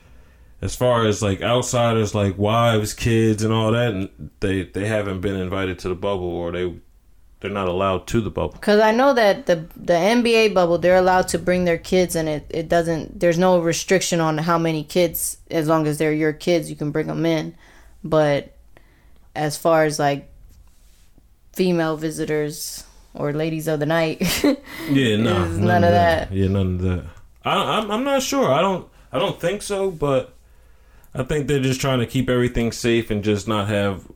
as 0.61 0.75
far 0.75 1.07
as 1.07 1.23
like 1.23 1.43
outsiders 1.43 2.15
like 2.15 2.38
wives, 2.38 2.95
kids 2.95 3.43
and 3.43 3.53
all 3.53 3.73
that, 3.73 4.11
they 4.41 4.65
they 4.65 4.87
haven't 4.87 5.21
been 5.21 5.37
invited 5.37 5.79
to 5.81 5.88
the 5.88 5.95
bubble 5.95 6.29
or 6.29 6.53
they 6.53 6.75
they're 7.41 7.50
not 7.50 7.69
allowed 7.69 8.07
to 8.09 8.21
the 8.21 8.31
bubble. 8.31 8.55
Because 8.55 8.81
I 8.81 8.93
know 8.93 9.12
that 9.15 9.47
the 9.47 9.67
the 9.76 9.95
NBA 9.95 10.55
bubble 10.55 10.79
they're 10.79 10.97
allowed 10.97 11.29
to 11.29 11.38
bring 11.38 11.65
their 11.65 11.79
kids 11.79 12.17
and 12.17 12.29
it 12.29 12.47
it 12.50 12.69
doesn't 12.69 13.21
there's 13.21 13.38
no 13.38 13.61
restriction 13.61 14.21
on 14.21 14.38
how 14.38 14.59
many 14.59 14.83
kids 14.85 15.38
as 15.50 15.69
long 15.69 15.87
as 15.87 15.99
they're 15.99 16.12
your 16.12 16.33
kids 16.33 16.71
you 16.71 16.76
can 16.76 16.91
bring 16.91 17.07
them 17.07 17.26
in, 17.26 17.55
but 18.03 18.57
as 19.35 19.57
far 19.57 19.85
as 19.85 19.99
like 19.99 20.31
female 21.53 21.97
visitors 21.97 22.85
or 23.19 23.33
ladies 23.33 23.69
of 23.69 23.81
the 23.81 23.87
night, 23.87 24.21
Yeah, 24.91 25.17
no, 25.17 25.45
There's 25.45 25.59
none 25.59 25.85
of 25.85 25.91
that. 25.91 26.33
Yeah, 26.33 26.49
none 26.49 26.75
of 26.77 26.83
that. 26.83 27.05
I, 27.45 27.79
I'm 27.79 27.91
I'm 27.91 28.05
not 28.05 28.23
sure. 28.23 28.51
I 28.53 28.61
don't 28.61 28.89
I 29.13 29.19
don't 29.19 29.41
think 29.41 29.63
so, 29.63 29.91
but 29.91 30.35
I 31.15 31.23
think 31.23 31.47
they're 31.47 31.61
just 31.61 31.81
trying 31.81 32.01
to 32.01 32.07
keep 32.07 32.29
everything 32.29 32.73
safe 32.73 33.11
and 33.11 33.23
just 33.25 33.47
not 33.49 33.69
have 33.69 34.07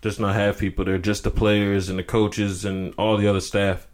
just 0.00 0.20
not 0.20 0.34
have 0.34 0.58
people 0.58 0.84
there, 0.84 0.98
just 0.98 1.24
the 1.24 1.30
players 1.30 1.88
and 1.88 1.98
the 1.98 2.04
coaches 2.04 2.64
and 2.64 2.94
all 2.96 3.16
the 3.16 3.26
other 3.26 3.40
staff. 3.40 3.86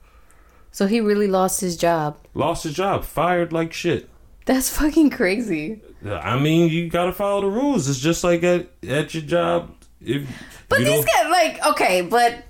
so 0.71 0.87
he 0.87 1.01
really 1.01 1.27
lost 1.27 1.61
his 1.63 1.77
job. 1.77 2.19
Lost 2.35 2.65
his 2.65 2.75
job, 2.75 3.05
fired 3.05 3.53
like 3.53 3.73
shit. 3.73 4.09
That's 4.47 4.69
fucking 4.77 5.09
crazy. 5.09 5.81
I 6.07 6.39
mean, 6.39 6.69
you 6.71 6.91
gotta 6.91 7.13
follow 7.13 7.41
the 7.41 7.47
rules. 7.47 7.89
It's 7.89 7.99
just 7.99 8.23
like 8.23 8.43
at 8.43 8.69
at 8.87 9.15
your 9.15 9.23
job. 9.23 9.75
If 10.03 10.29
But 10.69 10.81
you 10.81 10.85
these 10.85 11.05
guys 11.07 11.31
like 11.31 11.67
okay, 11.69 12.03
but 12.03 12.45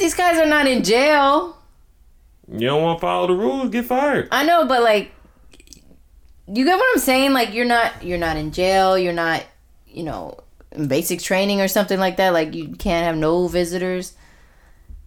these 0.00 0.14
guys 0.14 0.38
are 0.38 0.46
not 0.46 0.66
in 0.66 0.82
jail. 0.82 1.56
you 2.48 2.66
don't 2.66 2.82
want 2.82 2.98
to 2.98 3.00
follow 3.00 3.28
the 3.28 3.34
rules, 3.34 3.70
get 3.70 3.84
fired. 3.84 4.28
I 4.32 4.44
know, 4.44 4.66
but 4.66 4.82
like, 4.82 5.12
you 6.48 6.64
get 6.64 6.76
what 6.76 6.88
I'm 6.92 7.00
saying? 7.00 7.32
Like, 7.32 7.54
you're 7.54 7.64
not 7.64 8.02
you're 8.02 8.18
not 8.18 8.36
in 8.36 8.50
jail. 8.50 8.98
You're 8.98 9.12
not, 9.12 9.44
you 9.86 10.02
know, 10.02 10.40
in 10.72 10.88
basic 10.88 11.20
training 11.20 11.60
or 11.60 11.68
something 11.68 12.00
like 12.00 12.16
that. 12.16 12.32
Like, 12.32 12.54
you 12.54 12.70
can't 12.74 13.04
have 13.06 13.16
no 13.16 13.46
visitors. 13.46 14.14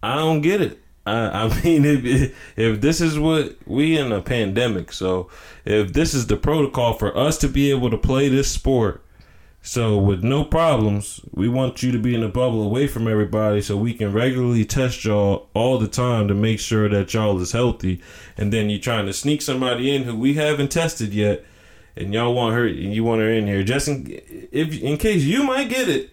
I 0.02 0.16
don't 0.16 0.40
get 0.40 0.62
it. 0.62 0.80
I, 1.06 1.44
I 1.44 1.48
mean, 1.64 1.84
if 1.84 2.34
if 2.56 2.80
this 2.80 3.00
is 3.02 3.18
what 3.18 3.58
we 3.66 3.98
in 3.98 4.10
a 4.10 4.22
pandemic, 4.22 4.92
so 4.92 5.28
if 5.66 5.92
this 5.92 6.14
is 6.14 6.26
the 6.28 6.36
protocol 6.38 6.94
for 6.94 7.14
us 7.16 7.36
to 7.38 7.48
be 7.48 7.70
able 7.70 7.90
to 7.90 7.98
play 7.98 8.30
this 8.30 8.50
sport, 8.50 9.03
so 9.66 9.96
with 9.96 10.22
no 10.22 10.44
problems, 10.44 11.22
we 11.32 11.48
want 11.48 11.82
you 11.82 11.90
to 11.90 11.98
be 11.98 12.14
in 12.14 12.22
a 12.22 12.28
bubble 12.28 12.62
away 12.62 12.86
from 12.86 13.08
everybody, 13.08 13.62
so 13.62 13.78
we 13.78 13.94
can 13.94 14.12
regularly 14.12 14.66
test 14.66 15.06
y'all 15.06 15.48
all 15.54 15.78
the 15.78 15.88
time 15.88 16.28
to 16.28 16.34
make 16.34 16.60
sure 16.60 16.86
that 16.90 17.14
y'all 17.14 17.40
is 17.40 17.52
healthy. 17.52 18.02
And 18.36 18.52
then 18.52 18.68
you're 18.68 18.78
trying 18.78 19.06
to 19.06 19.14
sneak 19.14 19.40
somebody 19.40 19.96
in 19.96 20.02
who 20.02 20.16
we 20.16 20.34
haven't 20.34 20.70
tested 20.70 21.14
yet, 21.14 21.46
and 21.96 22.12
y'all 22.12 22.34
want 22.34 22.54
her, 22.54 22.66
and 22.66 22.94
you 22.94 23.04
want 23.04 23.22
her 23.22 23.30
in 23.30 23.46
here 23.46 23.64
just 23.64 23.88
in 23.88 24.20
if 24.52 24.82
in 24.82 24.98
case 24.98 25.22
you 25.22 25.42
might 25.44 25.70
get 25.70 25.88
it, 25.88 26.10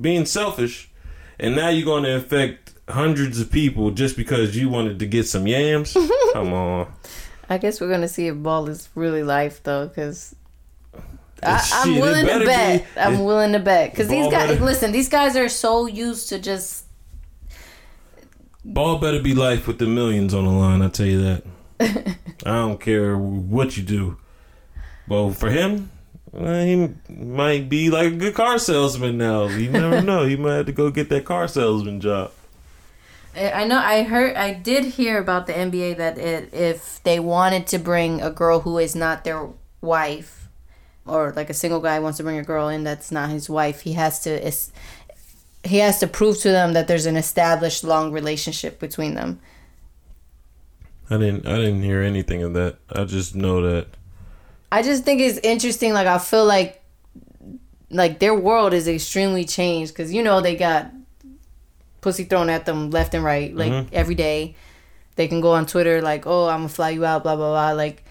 being 0.00 0.26
selfish, 0.26 0.90
and 1.38 1.54
now 1.54 1.68
you're 1.68 1.86
going 1.86 2.02
to 2.02 2.10
infect 2.10 2.74
hundreds 2.88 3.40
of 3.40 3.52
people 3.52 3.92
just 3.92 4.16
because 4.16 4.56
you 4.56 4.68
wanted 4.68 4.98
to 4.98 5.06
get 5.06 5.28
some 5.28 5.46
yams. 5.46 5.96
Come 6.32 6.52
on. 6.52 6.92
I 7.48 7.58
guess 7.58 7.80
we're 7.80 7.90
gonna 7.90 8.08
see 8.08 8.26
if 8.26 8.42
ball 8.42 8.68
is 8.68 8.88
really 8.96 9.22
life 9.22 9.62
though, 9.62 9.86
because. 9.86 10.34
I'm 11.42 11.92
Shit, 11.94 12.02
willing 12.02 12.26
to 12.26 12.44
bet. 12.46 12.84
be- 12.94 13.00
I'm 13.00 13.24
willing 13.24 13.52
to 13.52 13.58
bet 13.58 13.90
because 13.90 14.08
these 14.08 14.28
guys. 14.30 14.50
better- 14.50 14.64
Listen, 14.64 14.92
these 14.92 15.08
guys 15.08 15.36
are 15.36 15.48
so 15.48 15.86
used 15.86 16.28
to 16.28 16.38
just. 16.38 16.84
Ball 18.64 18.98
better 18.98 19.20
be 19.20 19.34
life 19.34 19.66
with 19.66 19.78
the 19.78 19.86
millions 19.86 20.34
on 20.34 20.44
the 20.44 20.50
line. 20.52 20.82
I 20.82 20.88
tell 20.88 21.06
you 21.06 21.20
that. 21.22 21.44
I 22.46 22.52
don't 22.52 22.80
care 22.80 23.16
what 23.18 23.76
you 23.76 23.82
do. 23.82 24.16
Well, 25.08 25.32
for 25.32 25.50
him, 25.50 25.90
well, 26.30 26.64
he 26.64 26.90
might 27.12 27.68
be 27.68 27.90
like 27.90 28.12
a 28.12 28.16
good 28.16 28.34
car 28.34 28.58
salesman 28.58 29.18
now. 29.18 29.46
You 29.48 29.68
never 29.68 30.00
know. 30.10 30.24
He 30.26 30.36
might 30.36 30.54
have 30.54 30.66
to 30.66 30.72
go 30.72 30.90
get 30.90 31.08
that 31.08 31.24
car 31.24 31.48
salesman 31.48 32.00
job. 32.00 32.30
I 33.34 33.64
know. 33.64 33.78
I 33.78 34.04
heard. 34.04 34.36
I 34.36 34.52
did 34.52 34.84
hear 34.84 35.18
about 35.18 35.46
the 35.48 35.54
NBA 35.54 35.96
that 35.96 36.18
it, 36.18 36.52
if 36.54 37.02
they 37.02 37.18
wanted 37.18 37.66
to 37.68 37.78
bring 37.78 38.20
a 38.20 38.30
girl 38.30 38.60
who 38.60 38.78
is 38.78 38.94
not 38.94 39.24
their 39.24 39.48
wife, 39.80 40.41
or 41.06 41.32
like 41.34 41.50
a 41.50 41.54
single 41.54 41.80
guy 41.80 41.98
wants 41.98 42.18
to 42.18 42.22
bring 42.24 42.38
a 42.38 42.44
girl 42.44 42.68
in 42.68 42.84
that's 42.84 43.10
not 43.10 43.30
his 43.30 43.48
wife, 43.50 43.80
he 43.82 43.92
has 43.94 44.20
to. 44.20 44.30
es- 44.46 44.72
He 45.64 45.78
has 45.78 46.00
to 46.00 46.08
prove 46.08 46.40
to 46.40 46.50
them 46.50 46.72
that 46.72 46.88
there's 46.88 47.06
an 47.06 47.16
established 47.16 47.84
long 47.84 48.10
relationship 48.12 48.80
between 48.80 49.14
them. 49.14 49.38
I 51.08 51.18
didn't. 51.18 51.46
I 51.46 51.56
didn't 51.56 51.82
hear 51.82 52.02
anything 52.02 52.42
of 52.42 52.54
that. 52.54 52.78
I 52.90 53.04
just 53.04 53.34
know 53.36 53.62
that. 53.62 53.86
I 54.72 54.82
just 54.82 55.04
think 55.04 55.20
it's 55.20 55.38
interesting. 55.42 55.92
Like 55.92 56.08
I 56.08 56.18
feel 56.18 56.44
like, 56.46 56.82
like 57.90 58.18
their 58.18 58.34
world 58.34 58.72
is 58.74 58.88
extremely 58.88 59.44
changed 59.44 59.92
because 59.92 60.12
you 60.12 60.22
know 60.22 60.40
they 60.40 60.56
got 60.56 60.90
pussy 62.00 62.24
thrown 62.24 62.50
at 62.50 62.66
them 62.66 62.90
left 62.90 63.14
and 63.14 63.22
right, 63.22 63.54
like 63.54 63.70
Mhm. 63.72 63.86
every 63.92 64.16
day. 64.16 64.56
They 65.14 65.28
can 65.28 65.40
go 65.40 65.52
on 65.52 65.66
Twitter 65.66 66.02
like, 66.02 66.26
"Oh, 66.26 66.48
I'm 66.48 66.60
gonna 66.66 66.68
fly 66.70 66.90
you 66.90 67.04
out," 67.04 67.22
blah 67.22 67.36
blah 67.36 67.50
blah. 67.50 67.72
Like, 67.72 68.02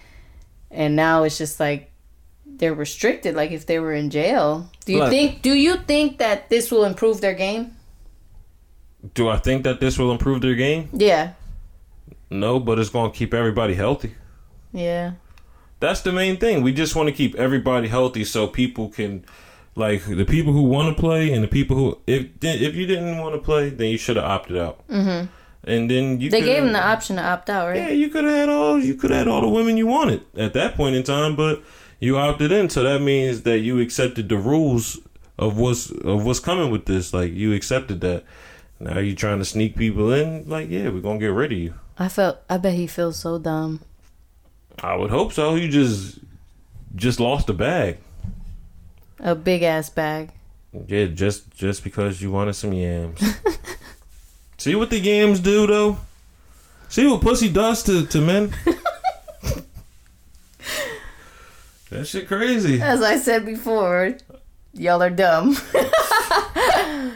and 0.70 0.96
now 0.96 1.24
it's 1.24 1.36
just 1.36 1.60
like 1.60 1.90
they're 2.56 2.74
restricted. 2.74 3.34
Like 3.34 3.50
if 3.50 3.66
they 3.66 3.78
were 3.78 3.92
in 3.94 4.10
jail, 4.10 4.68
do 4.84 4.92
you 4.92 5.08
think? 5.08 5.42
Do 5.42 5.52
you 5.54 5.76
think 5.76 6.18
that 6.18 6.48
this 6.48 6.70
will 6.70 6.84
improve 6.84 7.20
their 7.20 7.34
game? 7.34 7.76
Do 9.14 9.28
I 9.28 9.36
think 9.38 9.64
that 9.64 9.80
this 9.80 9.98
will 9.98 10.12
improve 10.12 10.42
their 10.42 10.54
game? 10.54 10.88
Yeah, 10.92 11.32
No, 12.30 12.60
but 12.60 12.78
it's 12.78 12.90
going 12.90 13.10
to 13.10 13.16
keep 13.16 13.34
everybody 13.34 13.74
healthy. 13.74 14.14
yeah. 14.72 15.12
That's 15.80 16.02
the 16.02 16.12
main 16.12 16.36
thing. 16.36 16.62
We 16.62 16.72
just 16.72 16.94
want 16.94 17.08
to 17.08 17.12
keep 17.12 17.34
everybody 17.34 17.88
healthy 17.88 18.22
so 18.24 18.46
people 18.46 18.88
can 18.88 19.24
Like 19.74 20.04
the 20.04 20.24
people 20.24 20.52
who 20.52 20.62
want 20.62 20.94
to 20.94 21.00
play 21.00 21.32
and 21.32 21.42
the 21.42 21.48
people 21.48 21.74
who 21.76 21.98
if 22.06 22.26
if 22.42 22.76
you 22.76 22.86
didn't 22.86 23.18
want 23.18 23.34
to 23.34 23.40
play, 23.40 23.68
then 23.70 23.88
you 23.90 23.98
should 23.98 24.14
have 24.14 24.24
opted 24.26 24.56
out. 24.58 24.86
Mm-hmm. 24.86 25.26
And 25.64 25.90
then 25.90 26.20
you 26.20 26.30
They 26.30 26.40
gave 26.42 26.62
him 26.62 26.72
the 26.72 26.80
option 26.80 27.16
to 27.16 27.22
opt 27.24 27.50
out, 27.50 27.66
right? 27.68 27.76
yeah, 27.76 27.88
you 27.88 28.08
could 28.10 28.22
have 28.24 28.32
had 28.32 28.48
all 28.48 28.78
you 28.78 28.94
could 28.94 29.10
have 29.10 29.18
had 29.26 29.28
all 29.28 29.40
the 29.40 29.48
women 29.48 29.76
you 29.76 29.88
wanted 29.88 30.20
at 30.36 30.52
that 30.54 30.76
point 30.76 30.94
in 30.94 31.02
time, 31.02 31.34
but 31.34 31.62
you 32.02 32.18
opted 32.18 32.50
in, 32.50 32.68
so 32.68 32.82
that 32.82 33.00
means 33.00 33.42
that 33.42 33.60
you 33.60 33.78
accepted 33.78 34.28
the 34.28 34.36
rules 34.36 34.98
of 35.38 35.56
what's 35.56 35.88
of 35.92 36.26
what's 36.26 36.40
coming 36.40 36.72
with 36.72 36.84
this. 36.84 37.14
Like 37.14 37.32
you 37.32 37.54
accepted 37.54 38.00
that. 38.00 38.24
Now 38.80 38.98
you 38.98 39.14
trying 39.14 39.38
to 39.38 39.44
sneak 39.44 39.76
people 39.76 40.12
in. 40.12 40.48
Like 40.48 40.68
yeah, 40.68 40.88
we're 40.88 41.00
gonna 41.00 41.20
get 41.20 41.28
rid 41.28 41.52
of 41.52 41.58
you. 41.58 41.74
I 41.96 42.08
felt. 42.08 42.38
I 42.50 42.56
bet 42.56 42.74
he 42.74 42.88
feels 42.88 43.20
so 43.20 43.38
dumb. 43.38 43.82
I 44.82 44.96
would 44.96 45.10
hope 45.10 45.32
so. 45.32 45.54
You 45.54 45.68
just 45.68 46.18
just 46.96 47.20
lost 47.20 47.48
a 47.48 47.52
bag. 47.52 47.98
A 49.20 49.36
big 49.36 49.62
ass 49.62 49.88
bag. 49.88 50.30
Yeah, 50.88 51.06
just 51.06 51.52
just 51.52 51.84
because 51.84 52.20
you 52.20 52.32
wanted 52.32 52.54
some 52.54 52.72
yams. 52.72 53.22
See 54.58 54.74
what 54.74 54.90
the 54.90 54.98
yams 54.98 55.38
do 55.38 55.68
though. 55.68 55.98
See 56.88 57.06
what 57.06 57.20
pussy 57.20 57.48
does 57.48 57.84
to 57.84 58.06
to 58.06 58.20
men. 58.20 58.52
that 61.92 62.06
shit 62.06 62.26
crazy. 62.26 62.80
As 62.80 63.02
I 63.02 63.16
said 63.16 63.44
before, 63.44 64.16
y'all 64.72 65.02
are 65.02 65.10
dumb. 65.10 65.56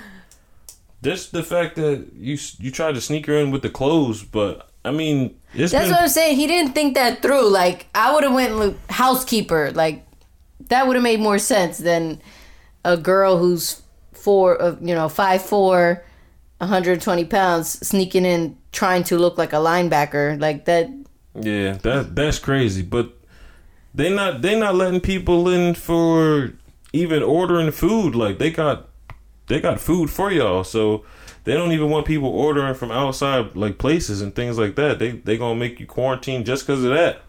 Just 1.03 1.33
the 1.33 1.43
fact 1.43 1.77
that 1.77 2.09
you 2.15 2.39
you 2.59 2.71
tried 2.71 2.95
to 2.95 3.01
sneak 3.01 3.27
her 3.27 3.37
in 3.37 3.51
with 3.51 3.63
the 3.63 3.71
clothes, 3.71 4.23
but 4.23 4.71
I 4.85 4.91
mean, 4.93 5.37
That's 5.55 5.73
been 5.73 5.91
what 5.91 6.01
I'm 6.03 6.09
saying. 6.09 6.37
He 6.37 6.47
didn't 6.47 6.73
think 6.73 6.95
that 6.95 7.23
through. 7.23 7.49
Like 7.49 7.87
I 7.95 8.15
would 8.15 8.25
have 8.25 8.33
went 8.35 8.77
housekeeper. 8.89 9.73
Like 9.73 10.07
that 10.69 10.87
would 10.87 10.97
have 10.97 11.03
made 11.03 11.21
more 11.21 11.39
sense 11.39 11.79
than 11.79 12.21
a 12.85 12.97
girl 12.97 13.39
who's 13.39 13.83
four, 14.13 14.61
uh, 14.61 14.77
you 14.81 14.95
know, 14.95 15.09
five 15.09 15.43
four, 15.43 16.05
120 16.59 17.25
pounds, 17.25 17.87
sneaking 17.87 18.25
in 18.25 18.57
trying 18.73 19.05
to 19.05 19.19
look 19.19 19.39
like 19.39 19.53
a 19.53 19.57
linebacker. 19.57 20.41
Like 20.41 20.65
that. 20.67 20.91
yeah, 21.35 21.75
that 21.83 22.15
that's 22.15 22.39
crazy. 22.39 22.83
But 22.83 23.16
they 23.97 24.15
not 24.15 24.43
they 24.43 24.59
not 24.59 24.75
letting 24.75 25.01
people 25.01 25.49
in 25.49 25.75
for 25.75 26.53
even 26.93 27.23
ordering 27.23 27.73
food. 27.73 28.15
Like 28.15 28.39
they 28.39 28.51
got 28.51 28.89
they 29.47 29.61
got 29.61 29.81
food 29.81 30.11
for 30.11 30.31
y'all, 30.31 30.65
so 30.65 31.05
they 31.45 31.55
don't 31.55 31.73
even 31.73 31.91
want 31.91 32.07
people 32.07 32.29
ordering 32.29 32.75
from 32.75 32.91
outside 32.91 33.57
like 33.57 33.79
places 33.79 34.21
and 34.21 34.35
things 34.35 34.59
like 34.59 34.77
that. 34.77 34.99
They 34.99 35.13
they 35.13 35.39
gonna 35.39 35.59
make 35.59 35.81
you 35.81 35.87
quarantine 35.87 36.45
just 36.45 36.67
because 36.67 36.85
of 36.85 36.91
that. 36.91 37.23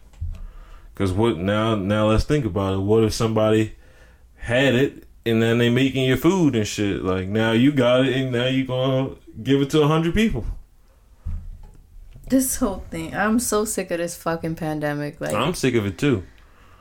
Cause 0.94 1.14
what 1.14 1.38
now? 1.38 1.76
Now 1.76 2.10
let's 2.10 2.26
think 2.26 2.44
about 2.44 2.74
it. 2.74 2.82
What 2.82 3.04
if 3.04 3.14
somebody 3.14 3.76
had 4.36 4.76
it 4.76 5.06
and 5.26 5.42
then 5.42 5.60
they 5.60 5.70
making 5.70 6.06
your 6.06 6.18
food 6.18 6.54
and 6.56 6.68
shit? 6.68 7.02
Like 7.02 7.30
now 7.30 7.52
you 7.54 7.72
got 7.72 8.06
it 8.06 8.14
and 8.14 8.32
now 8.32 8.48
you 8.48 8.66
gonna 8.66 9.16
give 9.42 9.62
it 9.62 9.70
to 9.70 9.84
a 9.84 9.88
hundred 9.88 10.16
people. 10.16 10.44
This 12.28 12.58
whole 12.58 12.84
thing. 12.90 13.16
I'm 13.16 13.40
so 13.40 13.64
sick 13.64 13.90
of 13.92 14.00
this 14.00 14.18
fucking 14.18 14.56
pandemic. 14.56 15.22
Like 15.22 15.34
I'm 15.34 15.54
sick 15.54 15.76
of 15.76 15.86
it 15.86 15.98
too. 15.98 16.24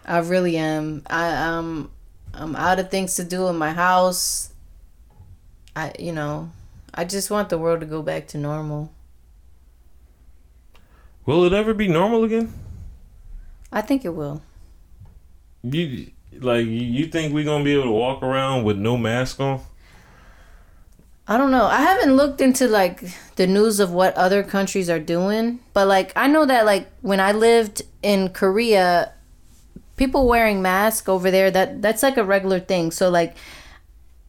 I 0.07 0.19
really 0.19 0.57
am. 0.57 1.03
I 1.09 1.31
um 1.31 1.91
I'm 2.33 2.55
out 2.55 2.79
of 2.79 2.91
things 2.91 3.17
to 3.17 3.25
do 3.25 3.49
in 3.49 3.57
my 3.57 3.73
house. 3.73 4.53
I 5.75 5.93
you 5.99 6.13
know, 6.13 6.53
I 6.95 7.05
just 7.05 7.31
want 7.31 7.49
the 7.49 7.59
world 7.59 7.81
to 7.81 7.87
go 7.87 8.03
back 8.03 8.29
to 8.29 8.39
normal. 8.39 8.93
Will 11.27 11.45
it 11.45 11.53
ever 11.53 11.75
be 11.75 11.89
normal 11.89 12.23
again? 12.23 12.55
I 13.73 13.83
think 13.83 14.05
it 14.05 14.15
will. 14.15 14.43
You 15.65 16.13
like 16.39 16.67
you 16.67 17.07
think 17.09 17.35
we're 17.35 17.45
gonna 17.45 17.65
be 17.65 17.73
able 17.73 17.85
to 17.85 17.91
walk 17.91 18.23
around 18.23 18.63
with 18.63 18.79
no 18.79 18.97
mask 18.97 19.41
on? 19.41 19.61
I 21.29 21.37
don't 21.37 21.51
know. 21.51 21.65
I 21.65 21.81
haven't 21.81 22.15
looked 22.15 22.41
into 22.41 22.69
like 22.69 23.03
the 23.35 23.49
news 23.49 23.81
of 23.81 23.91
what 23.91 24.15
other 24.15 24.45
countries 24.45 24.89
are 24.89 25.01
doing, 25.01 25.59
but 25.73 25.89
like 25.89 26.13
I 26.15 26.29
know 26.29 26.47
that 26.47 26.65
like 26.65 26.89
when 27.01 27.19
I 27.19 27.33
lived 27.33 27.83
in 28.03 28.29
Korea, 28.29 29.13
people 29.97 30.27
wearing 30.27 30.63
masks 30.63 31.09
over 31.09 31.31
there 31.31 31.51
that 31.51 31.83
that's 31.83 32.03
like 32.03 32.17
a 32.17 32.25
regular 32.25 32.61
thing. 32.61 32.91
So 32.91 33.09
like 33.09 33.37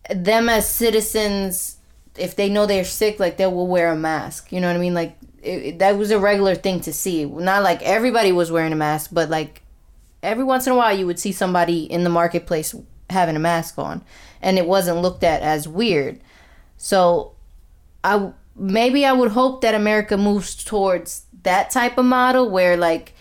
them 0.09 0.49
as 0.49 0.67
citizens 0.69 1.77
if 2.17 2.35
they 2.35 2.49
know 2.49 2.65
they're 2.65 2.83
sick 2.83 3.19
like 3.19 3.37
they 3.37 3.45
will 3.45 3.67
wear 3.67 3.91
a 3.91 3.95
mask. 3.95 4.51
You 4.51 4.59
know 4.59 4.67
what 4.67 4.75
I 4.75 4.79
mean? 4.79 4.93
Like 4.93 5.17
it, 5.41 5.79
that 5.79 5.97
was 5.97 6.11
a 6.11 6.19
regular 6.19 6.55
thing 6.55 6.79
to 6.81 6.93
see. 6.93 7.25
Not 7.25 7.63
like 7.63 7.81
everybody 7.83 8.31
was 8.31 8.51
wearing 8.51 8.73
a 8.73 8.77
mask, 8.77 9.11
but 9.13 9.29
like 9.29 9.61
every 10.23 10.43
once 10.43 10.65
in 10.65 10.73
a 10.73 10.75
while 10.75 10.97
you 10.97 11.05
would 11.05 11.19
see 11.19 11.31
somebody 11.31 11.83
in 11.83 12.03
the 12.03 12.09
marketplace 12.09 12.75
having 13.09 13.35
a 13.35 13.39
mask 13.39 13.77
on 13.77 14.03
and 14.41 14.57
it 14.57 14.67
wasn't 14.67 15.01
looked 15.01 15.23
at 15.23 15.41
as 15.41 15.67
weird. 15.67 16.19
So 16.77 17.33
I 18.03 18.31
maybe 18.55 19.05
I 19.05 19.13
would 19.13 19.31
hope 19.31 19.61
that 19.61 19.75
America 19.75 20.17
moves 20.17 20.63
towards 20.63 21.25
that 21.43 21.69
type 21.69 21.97
of 21.97 22.05
model 22.05 22.49
where 22.49 22.75
like 22.75 23.13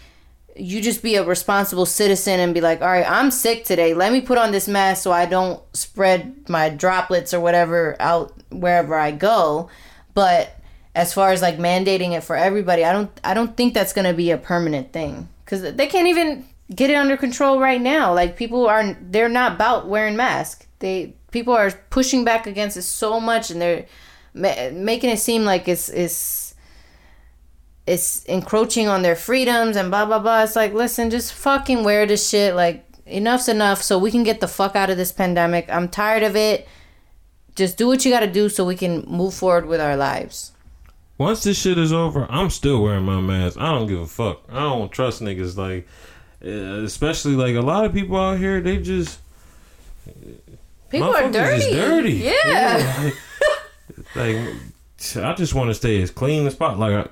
you 0.58 0.80
just 0.80 1.02
be 1.02 1.16
a 1.16 1.24
responsible 1.24 1.86
citizen 1.86 2.40
and 2.40 2.54
be 2.54 2.60
like, 2.60 2.80
all 2.80 2.88
right, 2.88 3.08
I'm 3.08 3.30
sick 3.30 3.64
today. 3.64 3.94
Let 3.94 4.12
me 4.12 4.20
put 4.20 4.38
on 4.38 4.52
this 4.52 4.68
mask 4.68 5.02
so 5.02 5.12
I 5.12 5.26
don't 5.26 5.62
spread 5.74 6.48
my 6.48 6.70
droplets 6.70 7.34
or 7.34 7.40
whatever 7.40 7.96
out 8.00 8.32
wherever 8.50 8.94
I 8.94 9.10
go. 9.10 9.68
But 10.14 10.56
as 10.94 11.12
far 11.12 11.30
as 11.30 11.42
like 11.42 11.58
mandating 11.58 12.12
it 12.12 12.24
for 12.24 12.36
everybody, 12.36 12.84
I 12.84 12.92
don't 12.92 13.10
I 13.22 13.34
don't 13.34 13.56
think 13.56 13.74
that's 13.74 13.92
gonna 13.92 14.14
be 14.14 14.30
a 14.30 14.38
permanent 14.38 14.92
thing 14.92 15.28
because 15.44 15.74
they 15.74 15.86
can't 15.86 16.08
even 16.08 16.46
get 16.74 16.90
it 16.90 16.94
under 16.94 17.16
control 17.16 17.60
right 17.60 17.80
now. 17.80 18.14
Like 18.14 18.36
people 18.36 18.66
are 18.66 18.96
they're 19.00 19.28
not 19.28 19.52
about 19.52 19.88
wearing 19.88 20.16
masks. 20.16 20.66
They 20.78 21.14
people 21.30 21.52
are 21.54 21.70
pushing 21.90 22.24
back 22.24 22.46
against 22.46 22.76
it 22.76 22.82
so 22.82 23.20
much 23.20 23.50
and 23.50 23.60
they're 23.60 23.86
ma- 24.32 24.70
making 24.72 25.10
it 25.10 25.18
seem 25.18 25.44
like 25.44 25.68
it's 25.68 25.88
it's 25.90 26.45
it's 27.86 28.24
encroaching 28.24 28.88
on 28.88 29.02
their 29.02 29.16
freedoms 29.16 29.76
and 29.76 29.90
blah 29.90 30.04
blah 30.04 30.18
blah. 30.18 30.42
It's 30.42 30.56
like, 30.56 30.72
listen, 30.72 31.10
just 31.10 31.32
fucking 31.32 31.84
wear 31.84 32.06
this 32.06 32.28
shit. 32.28 32.54
Like, 32.54 32.84
enough's 33.06 33.48
enough, 33.48 33.82
so 33.82 33.98
we 33.98 34.10
can 34.10 34.22
get 34.22 34.40
the 34.40 34.48
fuck 34.48 34.74
out 34.76 34.90
of 34.90 34.96
this 34.96 35.12
pandemic. 35.12 35.68
I'm 35.70 35.88
tired 35.88 36.22
of 36.22 36.36
it. 36.36 36.66
Just 37.54 37.78
do 37.78 37.86
what 37.86 38.04
you 38.04 38.10
got 38.10 38.20
to 38.20 38.26
do 38.26 38.48
so 38.48 38.64
we 38.66 38.76
can 38.76 39.02
move 39.06 39.32
forward 39.32 39.66
with 39.66 39.80
our 39.80 39.96
lives. 39.96 40.52
Once 41.16 41.42
this 41.44 41.58
shit 41.58 41.78
is 41.78 41.92
over, 41.92 42.26
I'm 42.28 42.50
still 42.50 42.82
wearing 42.82 43.04
my 43.04 43.20
mask. 43.20 43.56
I 43.58 43.72
don't 43.72 43.86
give 43.86 44.00
a 44.00 44.06
fuck. 44.06 44.42
I 44.50 44.60
don't 44.60 44.92
trust 44.92 45.22
niggas 45.22 45.56
like, 45.56 45.88
uh, 46.44 46.84
especially 46.84 47.32
like 47.34 47.54
a 47.54 47.62
lot 47.62 47.86
of 47.86 47.94
people 47.94 48.18
out 48.18 48.36
here. 48.38 48.60
They 48.60 48.76
just 48.76 49.18
People 50.90 51.14
are 51.16 51.30
dirty. 51.30 51.72
dirty. 51.72 52.12
Yeah. 52.12 53.10
like, 54.14 54.34
like, 54.36 54.36
I 55.16 55.34
just 55.34 55.54
want 55.54 55.70
to 55.70 55.74
stay 55.74 56.00
as 56.02 56.10
clean 56.10 56.46
as 56.46 56.54
possible. 56.54 56.80
Like, 56.88 57.06
I, 57.06 57.10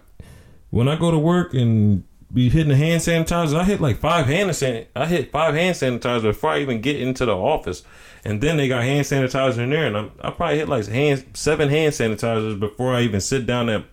when 0.75 0.89
I 0.89 0.97
go 0.97 1.13
to 1.13 1.19
work 1.19 1.55
and 1.55 2.03
be 2.33 2.49
hitting 2.49 2.71
the 2.71 2.77
hand 2.77 3.01
sanitizer, 3.01 3.55
I 3.55 3.63
hit 3.63 3.81
like 3.81 3.99
five 3.99 4.27
hand 4.27 4.55
san- 4.57 4.87
I 4.97 5.07
hit 5.07 5.31
five 5.31 5.55
hand 5.55 5.77
sanitizer 5.77 6.23
before 6.23 6.51
I 6.51 6.63
even 6.63 6.81
get 6.81 7.01
into 7.01 7.25
the 7.25 7.37
office, 7.37 7.85
and 8.25 8.41
then 8.41 8.57
they 8.57 8.67
got 8.67 8.83
hand 8.83 9.07
sanitizer 9.07 9.59
in 9.59 9.71
there, 9.71 9.87
and 9.87 9.97
I'm, 9.97 10.11
I 10.21 10.31
probably 10.33 10.59
hit 10.59 10.69
like 10.69 10.89
hand 10.89 11.27
seven 11.35 11.69
hand 11.69 11.93
sanitizers 11.93 12.59
before 12.59 12.93
I 12.93 13.03
even 13.03 13.21
sit 13.21 13.47
down 13.47 13.69
at 13.69 13.85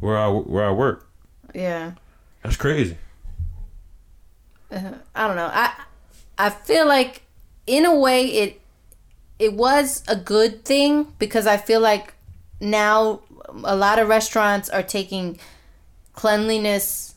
where 0.00 0.18
I 0.18 0.28
where 0.28 0.66
I 0.66 0.72
work. 0.72 1.08
Yeah. 1.54 1.92
That's 2.42 2.56
crazy. 2.56 2.98
Uh, 4.72 4.94
I 5.14 5.28
don't 5.28 5.36
know. 5.36 5.50
I 5.52 5.80
I 6.38 6.50
feel 6.50 6.88
like 6.88 7.22
in 7.68 7.84
a 7.84 7.94
way 7.94 8.26
it 8.26 8.60
it 9.38 9.52
was 9.52 10.02
a 10.08 10.16
good 10.16 10.64
thing 10.64 11.14
because 11.20 11.46
I 11.46 11.56
feel 11.56 11.80
like 11.80 12.14
now 12.60 13.20
a 13.62 13.76
lot 13.76 14.00
of 14.00 14.08
restaurants 14.08 14.68
are 14.68 14.82
taking 14.82 15.38
cleanliness 16.16 17.14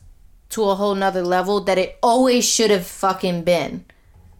to 0.50 0.64
a 0.70 0.76
whole 0.76 0.94
nother 0.94 1.22
level 1.22 1.60
that 1.62 1.78
it 1.78 1.98
always 2.02 2.44
should 2.48 2.70
have 2.70 2.86
fucking 2.86 3.42
been. 3.42 3.84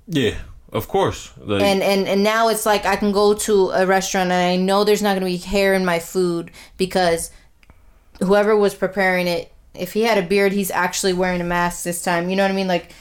Yeah, 0.07 0.37
of 0.73 0.87
course. 0.89 1.33
Like, 1.39 1.63
And 1.63 1.83
and 1.83 2.07
and 2.07 2.23
now 2.23 2.49
it's 2.49 2.67
like 2.67 2.85
I 2.85 2.97
can 2.97 3.11
go 3.11 3.35
to 3.35 3.71
a 3.71 3.87
restaurant 3.87 4.31
and 4.31 4.53
I 4.53 4.57
know 4.57 4.85
there's 4.85 5.03
not 5.03 5.19
going 5.19 5.21
to 5.21 5.27
be 5.27 5.37
hair 5.37 5.75
in 5.75 5.85
my 5.85 5.99
food 5.99 6.51
because 6.77 7.31
whoever 8.21 8.57
was 8.57 8.75
preparing 8.75 9.27
it, 9.27 9.53
if 9.75 9.93
he 9.93 10.03
had 10.03 10.19
a 10.19 10.23
beard, 10.23 10.53
he's 10.53 10.71
actually 10.71 11.13
wearing 11.13 11.41
a 11.41 11.45
mask 11.45 11.85
this 11.85 12.03
time. 12.03 12.29
You 12.29 12.37
know 12.37 12.45
what 12.45 12.53
I 12.53 12.55
mean? 12.55 12.69
Like 12.69 12.93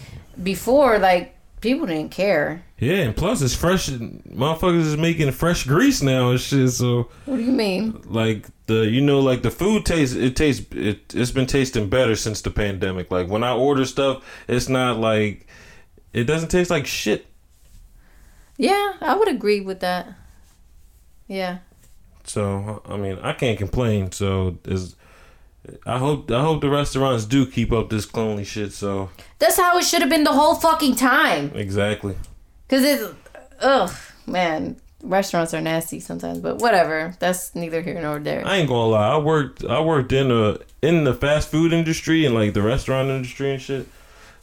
before, 0.41 1.00
like 1.00 1.36
people 1.62 1.86
didn't 1.88 2.12
care. 2.12 2.63
yeah, 2.78 2.98
and 3.04 3.15
plus 3.15 3.41
it's 3.41 3.56
fresh. 3.56 3.89
Motherfuckers 3.89 4.82
is 4.86 4.98
making 4.98 5.32
fresh 5.32 5.65
grease 5.65 6.02
now 6.02 6.32
and 6.32 6.39
shit. 6.39 6.69
So 6.72 7.10
What 7.26 7.38
do 7.38 7.43
you 7.43 7.52
mean? 7.52 8.02
like 8.06 8.45
the 8.67 8.86
you 8.88 9.02
know 9.02 9.19
like 9.19 9.41
the 9.41 9.52
food 9.52 9.86
taste 9.86 10.15
it 10.15 10.36
tastes 10.36 10.65
it, 10.74 11.13
it's 11.15 11.32
been 11.32 11.48
tasting 11.48 11.89
better 11.89 12.15
since 12.15 12.41
the 12.41 12.52
pandemic 12.52 13.10
like 13.10 13.28
when 13.28 13.43
i 13.43 13.52
order 13.52 13.84
stuff 13.84 14.24
it's 14.48 14.69
not 14.69 15.00
like 15.00 15.48
it 16.13 16.26
doesn't 16.26 16.50
taste 16.50 16.69
like 16.69 16.86
shit 16.86 17.26
Yeah, 18.58 18.93
I 19.02 19.15
would 19.15 19.28
agree 19.28 19.62
with 19.62 19.80
that. 19.80 20.13
Yeah. 21.28 21.60
so 22.26 22.84
i 22.86 22.95
mean 22.95 23.17
i 23.24 23.34
can't 23.34 23.58
complain 23.58 24.12
so 24.12 24.58
is 24.65 24.95
i 25.86 25.97
hope 25.97 26.29
i 26.32 26.41
hope 26.41 26.62
the 26.62 26.69
restaurants 26.69 27.25
do 27.25 27.45
keep 27.45 27.71
up 27.71 27.89
this 27.89 28.05
cleanly 28.05 28.43
shit 28.43 28.71
so 28.73 29.10
That's 29.39 29.58
how 29.58 29.77
it 29.77 29.84
should 29.86 30.01
have 30.01 30.10
been 30.10 30.23
the 30.23 30.34
whole 30.34 30.55
fucking 30.55 30.95
time. 30.95 31.51
exactly 31.55 32.15
Cause 32.69 32.84
it's 32.84 33.03
ugh. 33.62 33.91
man, 34.27 34.75
restaurants 35.03 35.53
are 35.55 35.62
nasty 35.62 35.99
sometimes, 35.99 36.38
but 36.39 36.60
whatever. 36.60 37.15
That's 37.19 37.55
neither 37.55 37.82
here 37.82 37.99
nor 37.99 38.19
there. 38.19 38.45
I 38.45 38.58
ain't 38.58 38.69
gonna 38.69 38.89
lie. 38.91 39.10
I 39.15 39.17
worked. 39.17 39.65
I 39.65 39.79
worked 39.82 40.12
in 40.12 40.27
the 40.29 40.62
in 40.84 41.03
the 41.03 41.15
fast 41.15 41.49
food 41.49 41.73
industry 41.73 42.25
and 42.25 42.36
like 42.36 42.53
the 42.53 42.62
restaurant 42.62 43.10
industry 43.10 43.51
and 43.53 43.60
shit. 43.60 43.88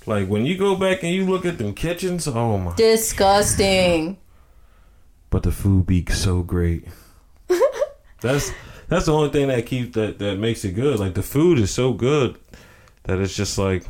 Like 0.06 0.26
when 0.28 0.44
you 0.44 0.56
go 0.58 0.74
back 0.74 1.04
and 1.04 1.12
you 1.12 1.24
look 1.24 1.46
at 1.46 1.58
them 1.58 1.72
kitchens, 1.72 2.26
oh 2.26 2.58
my! 2.58 2.74
Disgusting. 2.74 4.16
But 5.30 5.44
the 5.44 5.52
food 5.52 5.86
be 5.86 6.04
so 6.06 6.42
great. 6.42 6.88
that's 8.20 8.50
that's 8.88 9.06
the 9.06 9.12
only 9.12 9.30
thing 9.30 9.48
that 9.48 9.66
keeps 9.66 9.94
that 9.94 10.18
that 10.18 10.38
makes 10.38 10.64
it 10.64 10.72
good. 10.72 10.98
Like 10.98 11.14
the 11.14 11.22
food 11.22 11.58
is 11.58 11.70
so 11.70 11.92
good 11.92 12.38
that 13.04 13.18
it's 13.18 13.34
just 13.34 13.58
like 13.58 13.84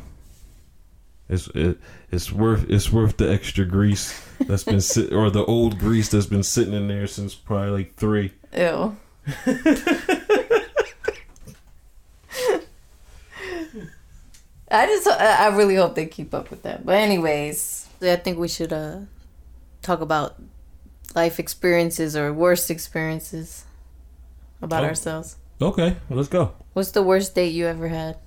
it's 1.29 1.47
it, 1.49 1.77
it's 2.11 2.31
worth 2.31 2.69
it's 2.69 2.91
worth 2.91 3.17
the 3.17 3.31
extra 3.31 3.65
grease 3.65 4.19
that's 4.39 4.63
been 4.63 4.81
sit 4.81 5.13
or 5.13 5.29
the 5.29 5.45
old 5.45 5.77
grease 5.77 6.09
that's 6.09 6.25
been 6.25 6.43
sitting 6.43 6.73
in 6.73 6.87
there 6.87 7.07
since 7.07 7.35
probably 7.35 7.69
like 7.69 7.95
three. 7.95 8.33
Ew. 8.55 8.95
I 14.69 14.85
just 14.85 15.07
I 15.07 15.45
I 15.45 15.55
really 15.55 15.75
hope 15.75 15.95
they 15.95 16.05
keep 16.05 16.33
up 16.33 16.49
with 16.49 16.63
that. 16.63 16.85
But 16.85 16.95
anyways, 16.95 17.87
I 18.01 18.15
think 18.15 18.37
we 18.37 18.47
should 18.47 18.73
uh 18.73 18.99
talk 19.81 20.01
about 20.01 20.41
life 21.15 21.39
experiences 21.39 22.15
or 22.15 22.33
worst 22.33 22.69
experiences 22.69 23.63
about 24.61 24.83
Oh. 24.83 24.87
ourselves. 24.87 25.37
Okay, 25.61 25.95
let's 26.09 26.27
go. 26.29 26.53
What's 26.73 26.91
the 26.91 27.01
worst 27.03 27.33
date 27.35 27.53
you 27.53 27.65
ever 27.67 27.87
had? 27.87 28.17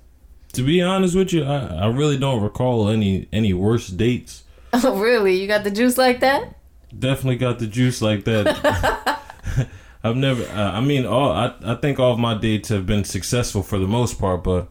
To 0.53 0.63
be 0.63 0.81
honest 0.81 1.15
with 1.15 1.31
you, 1.31 1.43
I, 1.45 1.85
I 1.85 1.87
really 1.87 2.17
don't 2.17 2.41
recall 2.43 2.89
any 2.89 3.27
any 3.31 3.53
worst 3.53 3.97
dates. 3.97 4.43
Oh, 4.73 4.97
really? 4.99 5.35
You 5.41 5.47
got 5.47 5.65
the 5.65 5.71
juice 5.71 5.97
like 5.97 6.21
that? 6.21 6.55
Definitely 6.97 7.35
got 7.37 7.59
the 7.59 7.67
juice 7.67 8.01
like 8.01 8.23
that. 8.23 9.19
I've 10.03 10.15
never. 10.15 10.43
Uh, 10.43 10.71
I 10.71 10.81
mean, 10.81 11.05
all 11.05 11.31
I 11.31 11.53
I 11.65 11.75
think 11.75 11.99
all 11.99 12.13
of 12.13 12.19
my 12.19 12.35
dates 12.37 12.69
have 12.69 12.85
been 12.85 13.03
successful 13.03 13.63
for 13.63 13.77
the 13.79 13.87
most 13.87 14.17
part, 14.19 14.43
but 14.43 14.67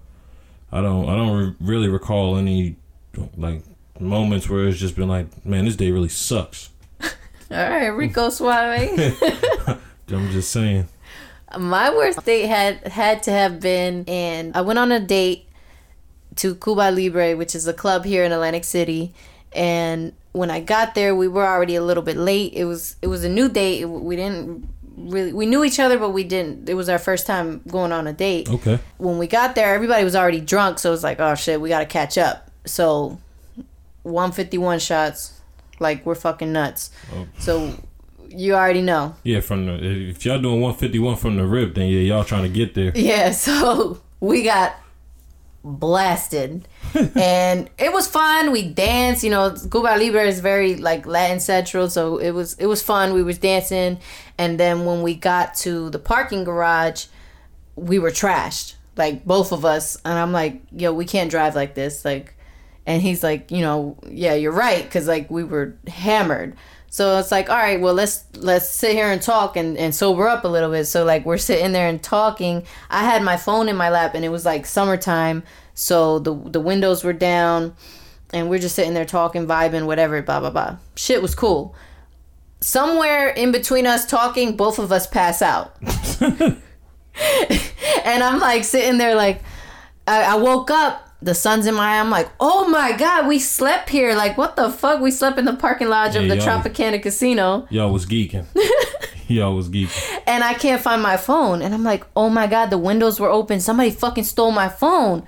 I 0.73 0.81
don't 0.81 1.09
I 1.09 1.17
don't 1.17 1.37
re- 1.39 1.55
really 1.61 1.89
recall 1.89 2.37
any 2.37 2.77
like 3.37 3.63
moments 3.99 4.49
where 4.49 4.67
it's 4.69 4.79
just 4.79 4.97
been 4.97 5.09
like, 5.09 5.45
man, 5.45 5.67
this 5.67 5.77
day 5.77 5.91
really 5.91 6.09
sucks. 6.09 6.71
All 7.03 7.09
right, 7.51 7.89
Rico 7.89 8.29
Suave. 8.31 8.89
I'm 10.09 10.31
just 10.31 10.51
saying. 10.51 10.89
My 11.59 11.91
worst 11.95 12.25
date 12.25 12.47
had 12.47 12.87
had 12.89 13.23
to 13.25 13.31
have 13.33 13.61
been, 13.61 14.05
and 14.07 14.57
I 14.57 14.61
went 14.61 14.79
on 14.79 14.93
a 14.93 15.01
date 15.01 15.47
to 16.37 16.55
Cuba 16.55 16.91
Libre, 16.91 17.37
which 17.37 17.55
is 17.55 17.67
a 17.67 17.73
club 17.73 18.05
here 18.05 18.25
in 18.25 18.33
Atlantic 18.33 18.65
City. 18.65 19.13
And 19.53 20.13
when 20.33 20.51
I 20.51 20.61
got 20.61 20.95
there, 20.95 21.15
we 21.15 21.29
were 21.29 21.47
already 21.47 21.75
a 21.75 21.83
little 21.83 22.03
bit 22.03 22.17
late. 22.17 22.53
It 22.55 22.65
was 22.65 22.97
it 23.03 23.09
was 23.09 23.25
a 23.25 23.29
new 23.29 23.49
date. 23.49 23.85
We 23.85 24.17
didn't 24.17 24.69
really 24.97 25.33
we 25.33 25.47
knew 25.47 25.65
each 25.65 25.81
other, 25.81 25.99
but 25.99 26.11
we 26.11 26.25
didn't. 26.25 26.69
It 26.69 26.75
was 26.75 26.89
our 26.89 26.99
first 26.99 27.27
time 27.27 27.63
going 27.69 27.93
on 27.93 28.07
a 28.07 28.13
date. 28.13 28.49
Okay. 28.49 28.79
When 28.99 29.19
we 29.19 29.27
got 29.27 29.55
there, 29.55 29.75
everybody 29.75 30.05
was 30.05 30.15
already 30.15 30.41
drunk, 30.41 30.79
so 30.79 30.91
it 30.91 30.93
was 30.93 31.05
like, 31.05 31.21
oh 31.21 31.35
shit, 31.35 31.61
we 31.61 31.69
gotta 31.69 31.87
catch 31.87 32.17
up. 32.17 32.51
So, 32.65 33.19
one 34.03 34.33
fifty 34.33 34.59
one 34.59 34.79
shots, 34.79 35.41
like 35.79 36.07
we're 36.07 36.15
fucking 36.15 36.53
nuts. 36.53 36.91
Oh. 37.13 37.27
So, 37.39 37.75
you 38.31 38.55
already 38.55 38.83
know. 38.83 39.15
Yeah, 39.25 39.41
from 39.41 39.67
the 39.67 40.11
if 40.11 40.25
y'all 40.25 40.41
doing 40.41 40.61
151 40.61 41.17
from 41.17 41.37
the 41.37 41.47
rip, 41.47 41.75
then 41.75 41.89
yeah, 41.89 42.01
y'all 42.01 42.25
trying 42.25 42.45
to 42.45 42.49
get 42.49 42.75
there. 42.75 42.93
Yeah, 43.01 43.33
so 43.33 44.01
we 44.21 44.43
got 44.43 44.77
blasted. 45.63 46.67
and 47.15 47.69
it 47.79 47.93
was 47.93 48.07
fun. 48.07 48.51
We 48.51 48.69
danced, 48.69 49.23
you 49.23 49.31
know, 49.31 49.51
Cuba 49.51 49.97
Libre 49.99 50.27
is 50.27 50.41
very 50.41 50.77
like 50.77 51.07
Latin 51.07 51.41
central, 51.41 51.89
so 51.91 52.19
it 52.19 52.31
was 52.31 52.55
it 52.55 52.67
was 52.67 52.83
fun. 52.83 53.13
We 53.13 53.23
was 53.23 53.39
dancing 53.39 53.99
and 54.39 54.59
then 54.59 54.87
when 54.87 55.03
we 55.03 55.15
got 55.15 55.55
to 55.57 55.91
the 55.91 55.99
parking 55.99 56.45
garage, 56.45 57.07
we 57.77 57.99
were 57.99 58.11
trashed. 58.11 58.77
Like 58.97 59.25
both 59.25 59.53
of 59.53 59.65
us. 59.65 59.97
And 60.05 60.19
I'm 60.19 60.33
like, 60.33 60.63
yo, 60.73 60.93
we 60.93 61.05
can't 61.05 61.31
drive 61.31 61.55
like 61.55 61.75
this. 61.75 62.05
Like 62.05 62.35
and 62.87 63.03
he's 63.03 63.23
like, 63.23 63.51
you 63.51 63.61
know, 63.61 63.99
yeah, 64.09 64.35
you're 64.35 64.53
right, 64.53 64.83
because 64.83 65.07
like 65.07 65.31
we 65.31 65.45
were 65.45 65.77
hammered. 65.87 66.57
So 66.93 67.19
it's 67.19 67.31
like, 67.31 67.49
all 67.49 67.57
right, 67.57 67.81
well 67.81 67.95
let's 67.95 68.25
let's 68.37 68.69
sit 68.69 68.93
here 68.93 69.11
and 69.11 69.23
talk 69.23 69.57
and, 69.57 69.79
and 69.79 69.95
sober 69.95 70.29
up 70.29 70.45
a 70.45 70.49
little 70.49 70.71
bit. 70.71 70.85
So 70.87 71.05
like 71.05 71.25
we're 71.25 71.39
sitting 71.39 71.73
there 71.73 71.89
and 71.89 72.03
talking. 72.03 72.67
I 72.91 73.05
had 73.05 73.23
my 73.23 73.37
phone 73.37 73.69
in 73.69 73.77
my 73.77 73.89
lap 73.91 74.15
and 74.15 74.25
it 74.25 74.29
was 74.29 74.45
like 74.45 74.67
summertime, 74.67 75.45
so 75.73 76.19
the 76.19 76.35
the 76.35 76.61
windows 76.61 77.05
were 77.05 77.13
down, 77.13 77.75
and 78.33 78.51
we're 78.51 78.59
just 78.59 78.75
sitting 78.75 78.95
there 78.95 79.05
talking, 79.05 79.47
vibing, 79.47 79.87
whatever, 79.87 80.21
blah 80.21 80.41
blah 80.41 80.51
blah. 80.51 80.77
Shit 80.97 81.23
was 81.23 81.35
cool. 81.35 81.75
Somewhere 82.61 83.29
in 83.29 83.53
between 83.53 83.87
us 83.87 84.05
talking, 84.05 84.57
both 84.57 84.79
of 84.79 84.93
us 84.93 85.07
pass 85.07 85.41
out. 85.41 85.77
and 88.05 88.23
I'm 88.23 88.41
like 88.41 88.65
sitting 88.65 88.99
there 88.99 89.15
like 89.15 89.43
I, 90.07 90.23
I 90.23 90.35
woke 90.37 90.71
up 90.71 91.10
the 91.23 91.35
sun's 91.35 91.67
in 91.67 91.75
my 91.75 91.97
eye. 91.97 92.01
I'm 92.01 92.11
like, 92.11 92.29
oh 92.41 92.69
my 92.69 92.93
god, 92.93 93.27
we 93.27 93.39
slept 93.39 93.89
here. 93.91 94.15
Like, 94.15 94.39
what 94.39 94.57
the 94.57 94.71
fuck? 94.71 95.01
We 95.01 95.11
slept 95.11 95.39
in 95.39 95.45
the 95.45 95.55
parking 95.55 95.89
lodge 95.89 96.17
of 96.17 96.29
the 96.29 96.37
Tropicana 96.37 97.03
Casino, 97.03 97.67
Y'all 97.71 97.93
was 97.93 98.07
geeking. 98.07 98.47
y'all 99.29 99.55
was 99.55 99.69
geeking. 99.69 100.23
and 100.27 100.43
I 100.43 100.55
can't 100.55 100.81
find 100.81 101.03
my 101.03 101.17
phone. 101.17 101.63
And 101.63 101.75
I'm 101.75 101.85
like, 101.85 102.05
oh 102.17 102.29
my 102.31 102.47
god, 102.47 102.71
the 102.71 102.79
windows 102.79 103.21
were 103.21 103.29
open. 103.31 103.61
Somebody 103.61 103.91
fucking 103.91 104.25
stole 104.25 104.51
my 104.51 104.69
phone. 104.69 105.25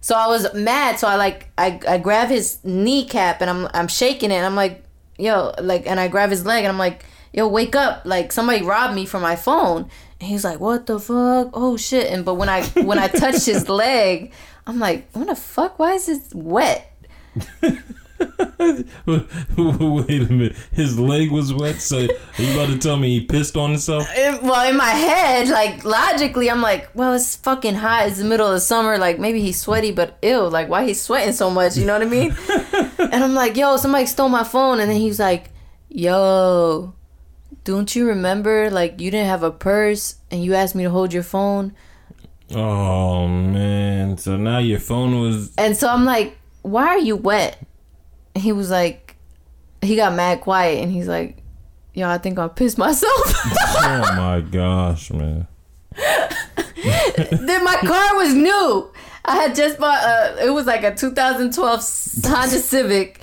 So 0.00 0.14
I 0.14 0.26
was 0.26 0.52
mad. 0.54 0.98
So 0.98 1.08
I 1.08 1.16
like, 1.16 1.48
I, 1.56 1.80
I 1.88 1.98
grab 1.98 2.28
his 2.28 2.58
kneecap 2.64 3.40
and 3.40 3.48
I'm, 3.48 3.68
I'm 3.72 3.88
shaking 3.88 4.30
it. 4.30 4.34
And 4.34 4.44
I'm 4.46 4.54
like, 4.54 4.84
yo, 5.18 5.54
like, 5.60 5.86
and 5.86 5.98
I 5.98 6.08
grab 6.08 6.30
his 6.30 6.44
leg 6.44 6.64
and 6.64 6.70
I'm 6.72 6.78
like, 6.78 7.04
yo, 7.34 7.48
wake 7.48 7.74
up! 7.76 8.02
Like 8.04 8.32
somebody 8.32 8.64
robbed 8.64 8.94
me 8.94 9.04
from 9.04 9.22
my 9.22 9.36
phone. 9.36 9.90
And 10.20 10.28
he's 10.28 10.44
like, 10.44 10.60
what 10.60 10.86
the 10.86 10.98
fuck? 10.98 11.50
Oh 11.52 11.76
shit! 11.76 12.10
And 12.10 12.24
but 12.24 12.34
when 12.34 12.48
I 12.48 12.62
when 12.82 12.98
I 12.98 13.08
touched 13.08 13.46
his 13.46 13.68
leg, 13.82 14.32
I'm 14.66 14.78
like, 14.78 15.10
what 15.12 15.26
the 15.26 15.34
fuck? 15.34 15.78
Why 15.78 15.92
is 15.94 16.06
this 16.06 16.32
wet? 16.32 16.90
Wait 19.06 20.22
a 20.22 20.26
minute. 20.30 20.56
His 20.72 20.98
leg 20.98 21.30
was 21.32 21.52
wet, 21.52 21.80
so 21.80 21.98
are 21.98 22.42
you 22.42 22.54
about 22.54 22.68
to 22.68 22.78
tell 22.78 22.96
me 22.96 23.18
he 23.18 23.26
pissed 23.26 23.56
on 23.56 23.70
himself? 23.70 24.06
in- 24.16 24.38
well, 24.46 24.68
in 24.70 24.76
my 24.76 24.90
head, 24.90 25.48
like 25.48 25.84
logically, 25.84 26.48
I'm 26.48 26.62
like, 26.62 26.88
well, 26.94 27.12
it's 27.14 27.34
fucking 27.36 27.74
hot. 27.74 28.06
It's 28.06 28.18
the 28.18 28.24
middle 28.24 28.46
of 28.46 28.54
the 28.54 28.60
summer. 28.60 28.96
Like 28.98 29.18
maybe 29.18 29.40
he's 29.40 29.60
sweaty, 29.60 29.90
but 29.90 30.16
ew, 30.22 30.42
like 30.48 30.68
why 30.68 30.86
he's 30.86 31.02
sweating 31.02 31.34
so 31.34 31.50
much? 31.50 31.76
You 31.76 31.84
know 31.86 31.94
what 31.94 32.02
I 32.02 32.10
mean? 32.10 32.34
and 32.98 33.24
I'm 33.24 33.34
like, 33.34 33.56
yo, 33.56 33.76
somebody 33.76 34.06
stole 34.06 34.28
my 34.28 34.44
phone. 34.44 34.78
And 34.80 34.88
then 34.88 35.00
he's 35.00 35.18
like, 35.18 35.50
yo, 35.88 36.94
don't 37.64 37.96
you 37.96 38.06
remember? 38.06 38.70
Like 38.70 39.00
you 39.00 39.10
didn't 39.10 39.28
have 39.28 39.42
a 39.42 39.50
purse, 39.50 40.16
and 40.30 40.44
you 40.44 40.54
asked 40.54 40.74
me 40.74 40.84
to 40.84 40.90
hold 40.90 41.12
your 41.12 41.22
phone. 41.22 41.74
Oh 42.52 43.26
man! 43.26 44.18
So 44.18 44.36
now 44.36 44.58
your 44.58 44.78
phone 44.78 45.20
was. 45.20 45.52
And 45.56 45.76
so 45.76 45.88
I'm 45.88 46.04
like, 46.04 46.36
why 46.62 46.86
are 46.88 46.98
you 46.98 47.16
wet? 47.16 47.58
He 48.34 48.52
was 48.52 48.70
like, 48.70 49.16
he 49.82 49.96
got 49.96 50.14
mad 50.14 50.42
quiet, 50.42 50.82
and 50.82 50.92
he's 50.92 51.08
like, 51.08 51.38
yo, 51.94 52.08
I 52.08 52.18
think 52.18 52.38
I 52.38 52.48
pissed 52.48 52.78
myself. 52.78 53.34
Oh 53.86 54.16
my 54.16 54.40
gosh, 54.40 55.10
man! 55.10 55.46
then 55.94 57.64
my 57.64 57.76
car 57.84 58.16
was 58.16 58.32
new. 58.32 58.90
I 59.24 59.36
had 59.36 59.54
just 59.54 59.78
bought 59.78 60.02
a. 60.02 60.46
It 60.46 60.50
was 60.50 60.66
like 60.66 60.84
a 60.84 60.94
2012 60.94 61.80
Honda 62.24 62.58
Civic, 62.58 63.20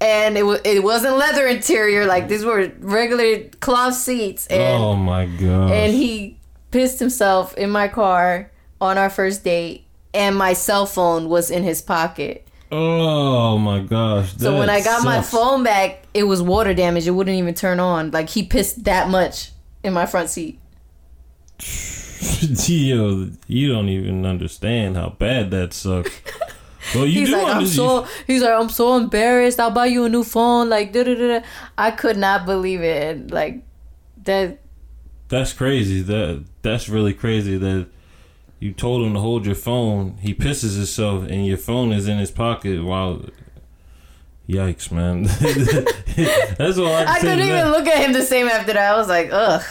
and 0.00 0.36
it 0.36 0.42
was 0.42 0.60
it 0.64 0.82
wasn't 0.82 1.16
leather 1.16 1.46
interior. 1.46 2.06
Like 2.06 2.28
these 2.28 2.44
were 2.44 2.72
regular 2.80 3.44
cloth 3.60 3.94
seats, 3.94 4.46
and 4.48 4.82
oh 4.82 4.96
my 4.96 5.26
god! 5.26 5.70
and 5.70 5.94
he 5.94 6.38
pissed 6.72 6.98
himself 6.98 7.56
in 7.56 7.70
my 7.70 7.86
car 7.86 8.50
on 8.80 8.98
our 8.98 9.08
first 9.08 9.44
date, 9.44 9.84
and 10.12 10.36
my 10.36 10.54
cell 10.54 10.86
phone 10.86 11.28
was 11.28 11.50
in 11.50 11.62
his 11.62 11.80
pocket. 11.80 12.48
oh 12.72 13.56
my 13.56 13.78
gosh! 13.78 14.36
So 14.36 14.58
when 14.58 14.68
I 14.68 14.82
got 14.82 15.04
my 15.04 15.22
phone 15.22 15.62
back, 15.62 16.02
it 16.14 16.24
was 16.24 16.42
water 16.42 16.74
damage. 16.74 17.06
It 17.06 17.12
wouldn't 17.12 17.36
even 17.36 17.54
turn 17.54 17.78
on. 17.78 18.10
Like 18.10 18.28
he 18.28 18.42
pissed 18.42 18.84
that 18.84 19.08
much 19.08 19.52
in 19.84 19.92
my 19.92 20.06
front 20.06 20.30
seat. 20.30 20.58
Yo, 22.68 23.30
you 23.46 23.72
don't 23.72 23.88
even 23.88 24.26
understand 24.26 24.96
how 24.96 25.10
bad 25.10 25.50
that 25.50 25.72
sucks. 25.72 26.10
Well, 26.94 27.06
you 27.06 27.20
He's 27.20 27.30
do 27.30 27.36
like, 27.42 27.56
I'm 27.56 27.66
so. 27.66 28.06
He's 28.26 28.42
like, 28.42 28.52
I'm 28.52 28.68
so 28.68 28.96
embarrassed. 28.96 29.58
I'll 29.58 29.70
buy 29.70 29.86
you 29.86 30.04
a 30.04 30.08
new 30.08 30.22
phone. 30.24 30.68
Like, 30.68 30.92
da 30.92 31.02
da 31.04 31.14
da. 31.14 31.46
I 31.78 31.90
could 31.90 32.16
not 32.16 32.44
believe 32.44 32.82
it. 32.82 33.30
Like, 33.30 33.62
that. 34.24 34.58
That's 35.28 35.52
crazy. 35.52 36.02
That 36.02 36.44
that's 36.62 36.88
really 36.88 37.14
crazy. 37.14 37.56
That 37.56 37.86
you 38.60 38.72
told 38.72 39.06
him 39.06 39.14
to 39.14 39.20
hold 39.20 39.46
your 39.46 39.54
phone. 39.54 40.18
He 40.20 40.34
pisses 40.34 40.76
himself, 40.76 41.24
and 41.24 41.46
your 41.46 41.58
phone 41.58 41.92
is 41.92 42.06
in 42.06 42.18
his 42.18 42.30
pocket. 42.30 42.84
While, 42.84 43.24
yikes, 44.48 44.92
man. 44.92 45.22
that's 46.58 46.78
all 46.78 46.86
I 46.92 47.04
I 47.06 47.18
couldn't 47.18 47.38
that. 47.38 47.58
even 47.60 47.70
look 47.72 47.86
at 47.86 48.04
him 48.04 48.12
the 48.12 48.22
same 48.22 48.46
after 48.46 48.74
that. 48.74 48.92
I 48.92 48.96
was 48.96 49.08
like, 49.08 49.30
ugh, 49.32 49.62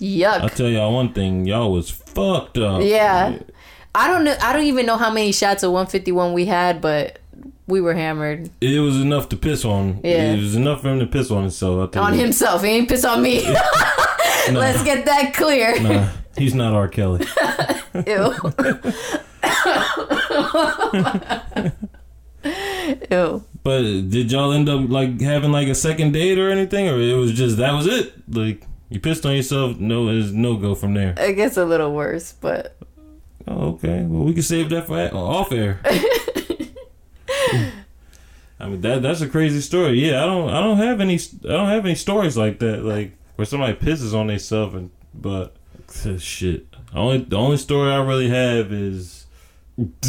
I'll 0.00 0.48
tell 0.48 0.68
y'all 0.68 0.92
one 0.92 1.12
thing. 1.12 1.46
Y'all 1.46 1.72
was 1.72 1.90
fucked 1.90 2.58
up. 2.58 2.82
Yeah. 2.82 3.38
I 3.94 4.08
don't 4.08 4.24
know. 4.24 4.36
I 4.42 4.52
don't 4.52 4.64
even 4.64 4.86
know 4.86 4.96
how 4.96 5.10
many 5.10 5.32
shots 5.32 5.62
of 5.62 5.72
151 5.72 6.32
we 6.34 6.44
had, 6.46 6.80
but 6.80 7.18
we 7.66 7.80
were 7.80 7.94
hammered 7.94 8.50
It 8.60 8.80
was 8.80 9.00
enough 9.00 9.28
to 9.30 9.36
piss 9.36 9.64
on. 9.64 10.00
Yeah. 10.04 10.34
It 10.34 10.38
was 10.38 10.54
enough 10.54 10.82
for 10.82 10.88
him 10.88 11.00
to 11.00 11.06
piss 11.06 11.30
on 11.30 11.42
himself. 11.42 11.96
On 11.96 12.12
himself. 12.12 12.62
He 12.62 12.68
ain't 12.68 12.88
piss 12.88 13.04
on 13.04 13.22
me. 13.22 13.44
Let's 14.50 14.82
get 14.84 15.06
that 15.06 15.34
clear. 15.34 15.80
Nah, 15.80 16.08
he's 16.36 16.54
not 16.54 16.72
R. 16.74 16.88
Kelly. 16.88 17.26
Ew. 18.06 18.34
Ew. 23.10 23.44
But 23.64 23.82
did 23.82 24.30
y'all 24.30 24.52
end 24.52 24.68
up 24.68 24.88
like 24.88 25.20
having 25.20 25.50
like 25.50 25.66
a 25.66 25.74
second 25.74 26.12
date 26.12 26.38
or 26.38 26.50
anything, 26.50 26.88
or 26.88 27.00
it 27.00 27.14
was 27.14 27.32
just 27.32 27.56
that 27.56 27.72
was 27.72 27.88
it? 27.88 28.12
Like 28.32 28.64
you 28.88 29.00
pissed 29.00 29.26
on 29.26 29.34
yourself. 29.34 29.78
No, 29.78 30.08
it's 30.08 30.30
no 30.30 30.56
go 30.56 30.74
from 30.74 30.94
there. 30.94 31.14
It 31.18 31.34
gets 31.34 31.56
a 31.56 31.64
little 31.64 31.92
worse, 31.92 32.32
but 32.32 32.76
Oh, 33.48 33.74
okay. 33.74 34.02
Well, 34.02 34.24
we 34.24 34.34
can 34.34 34.42
save 34.42 34.70
that 34.70 34.86
for 34.86 34.98
off 35.14 35.52
air. 35.52 35.80
I 38.58 38.68
mean 38.68 38.80
that 38.80 39.02
that's 39.02 39.20
a 39.20 39.28
crazy 39.28 39.60
story. 39.60 40.04
Yeah, 40.04 40.22
I 40.22 40.26
don't 40.26 40.48
I 40.50 40.60
don't 40.60 40.78
have 40.78 41.00
any 41.00 41.16
I 41.16 41.48
don't 41.48 41.68
have 41.68 41.84
any 41.84 41.94
stories 41.94 42.36
like 42.36 42.58
that 42.60 42.82
like 42.84 43.12
where 43.36 43.44
somebody 43.44 43.74
pisses 43.74 44.14
on 44.14 44.28
themselves 44.28 44.74
and 44.74 44.90
but 45.14 45.54
shit. 46.18 46.66
Only 46.94 47.18
the 47.18 47.36
only 47.36 47.58
story 47.58 47.92
I 47.92 48.02
really 48.02 48.30
have 48.30 48.72
is 48.72 49.26